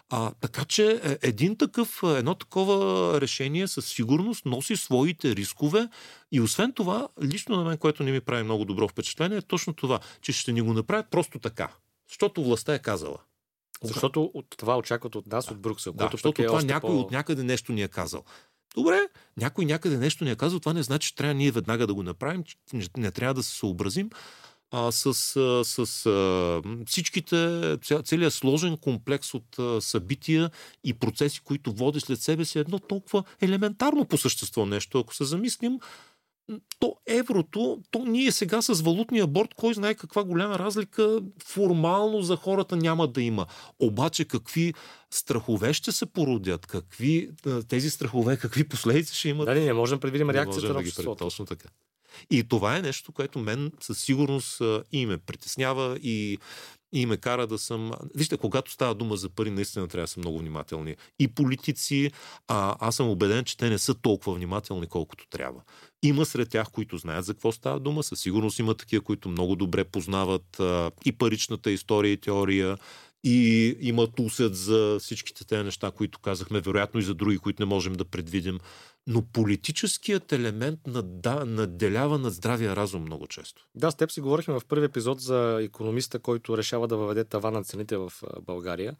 [0.10, 5.90] А, така че е, един такъв, едно такова решение със сигурност носи своите рискове
[6.32, 9.74] и освен това, лично на мен, което не ми прави много добро впечатление, е точно
[9.74, 11.70] това, че ще ни го направят просто така.
[12.10, 13.18] Защото властта е казала.
[13.84, 15.54] Защото от това очакват от нас, да.
[15.54, 15.94] от Брюксел.
[15.94, 17.00] Да, защото е това някой по...
[17.00, 18.24] от някъде нещо ни е казал.
[18.76, 19.00] Добре,
[19.38, 22.04] някой някъде нещо ни е казал, това не значи, че трябва ние веднага да го
[22.04, 22.56] направим, че
[22.98, 24.10] не трябва да се съобразим
[24.72, 25.06] а, с,
[25.36, 30.52] а, с а, всичките, целият сложен комплекс от а, събития
[30.84, 35.00] и процеси, които води след себе си едно толкова елементарно по същество нещо.
[35.00, 35.80] Ако се замислим,
[36.80, 42.36] то еврото, то ние сега с валутния борт, кой знае каква голяма разлика формално за
[42.36, 43.46] хората няма да има.
[43.80, 44.74] Обаче какви
[45.12, 47.30] страхове ще се породят, какви
[47.68, 49.46] тези страхове, какви последици ще имат.
[49.46, 51.24] Дали не можем да предвидим реакцията на обществото.
[51.24, 51.70] Да точно така.
[52.32, 56.38] И това е нещо, което мен със сигурност и ме притеснява и
[56.94, 57.92] и ме кара да съм...
[58.16, 60.96] Вижте, когато става дума за пари, наистина трябва да са много внимателни.
[61.20, 62.12] И политици,
[62.48, 65.62] а, аз съм убеден, че те не са толкова внимателни, колкото трябва.
[66.04, 68.04] Има сред тях, които знаят за какво става дума.
[68.04, 72.78] Със сигурност има такива, които много добре познават а, и паричната история и теория,
[73.24, 77.66] и имат усет за всичките тези неща, които казахме, вероятно и за други, които не
[77.66, 78.60] можем да предвидим.
[79.08, 80.80] Но политическият елемент
[81.46, 83.68] надделява над здравия разум много често.
[83.76, 87.52] Да, с теб си говорихме в първи епизод за економиста, който решава да въведе това
[87.52, 88.96] на цените в България.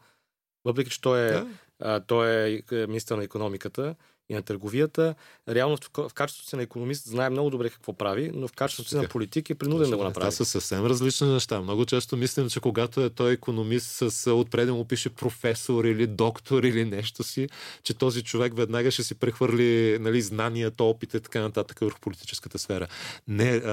[0.64, 1.44] Въпреки, че той е,
[1.80, 2.00] да.
[2.00, 3.94] той е, е министър на економиката
[4.28, 5.14] и на търговията.
[5.48, 8.96] Реално в, качеството си на економист знае много добре какво прави, но в качеството си
[8.96, 10.22] на политик е принуден да го направи.
[10.22, 11.60] Това са съвсем различни неща.
[11.60, 16.62] Много често мислим, че когато е той економист, с отпред му пише професор или доктор
[16.62, 17.48] или нещо си,
[17.82, 22.58] че този човек веднага ще си прехвърли нали, знанията, опит и така нататък върху политическата
[22.58, 22.86] сфера.
[23.28, 23.70] Не, а,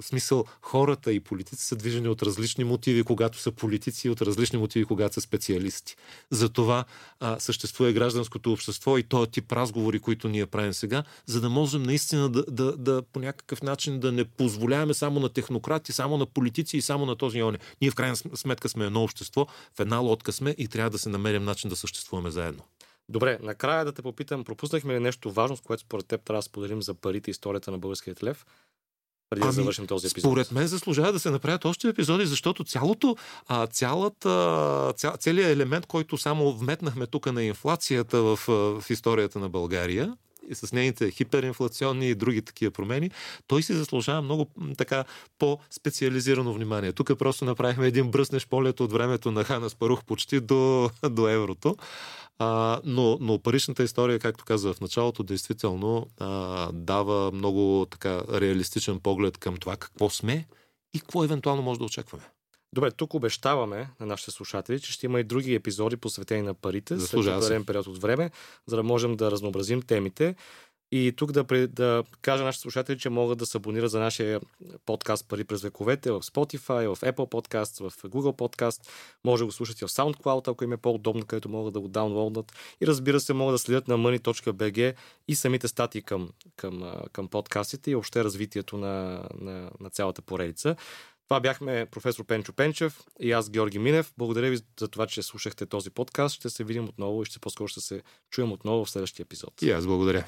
[0.00, 4.22] в смисъл, хората и политици са движени от различни мотиви, когато са политици, и от
[4.22, 5.96] различни мотиви, когато са специалисти.
[6.30, 6.84] Затова
[7.20, 11.48] а, съществува гражданското общество и този тип разговор разговори, които ние правим сега, за да
[11.48, 16.16] можем наистина да, да, да по някакъв начин да не позволяваме само на технократи, само
[16.18, 17.56] на политици и само на този он.
[17.80, 21.08] Ние в крайна сметка сме едно общество, в една лодка сме и трябва да се
[21.08, 22.62] намерим начин да съществуваме заедно.
[23.08, 26.42] Добре, накрая да те попитам, пропуснахме ли нещо важно, с което според теб трябва да
[26.42, 28.46] споделим за парите историята на българският лев?
[29.34, 30.30] Преди ами, да завършим този епизод.
[30.30, 33.16] Според мен заслужава да се направят още епизоди, защото цялото,
[33.48, 38.38] а, цялата, ця, целият елемент, който само вметнахме тук на инфлацията в,
[38.80, 40.14] в историята на България,
[40.50, 43.10] и с нейните хиперинфлационни и други такива промени,
[43.46, 44.46] той си заслужава много
[44.78, 45.04] така
[45.38, 46.92] по-специализирано внимание.
[46.92, 51.76] Тук просто направихме един бръснеш полет от времето на Хана Спарух почти до, до еврото.
[52.38, 59.00] А, но, но паричната история, както каза в началото, действително а, дава много така реалистичен
[59.00, 60.46] поглед към това какво сме
[60.94, 62.24] и какво евентуално може да очакваме.
[62.74, 67.00] Добре, тук обещаваме на нашите слушатели, че ще има и други епизоди посветени на парите
[67.00, 68.30] след определен период от време,
[68.66, 70.34] за да можем да разнообразим темите.
[70.92, 74.40] И тук да, да кажа нашите слушатели, че могат да се абонират за нашия
[74.86, 78.88] подкаст Пари през вековете в Spotify, в Apple Podcast, в Google Podcast.
[79.24, 81.88] Може да го слушат и в SoundCloud, ако им е по-удобно, където могат да го
[81.88, 82.52] даунлоуднат.
[82.80, 84.94] И разбира се, могат да следят на money.bg
[85.28, 90.76] и самите статии към, към, към подкастите и въобще развитието на, на, на цялата поредица.
[91.34, 94.12] Това бяхме професор Пенчо Пенчев и аз Георги Минев.
[94.18, 96.34] Благодаря ви за това, че слушахте този подкаст.
[96.34, 99.62] Ще се видим отново и ще по-скоро ще се чуем отново в следващия епизод.
[99.62, 100.24] И аз благодаря.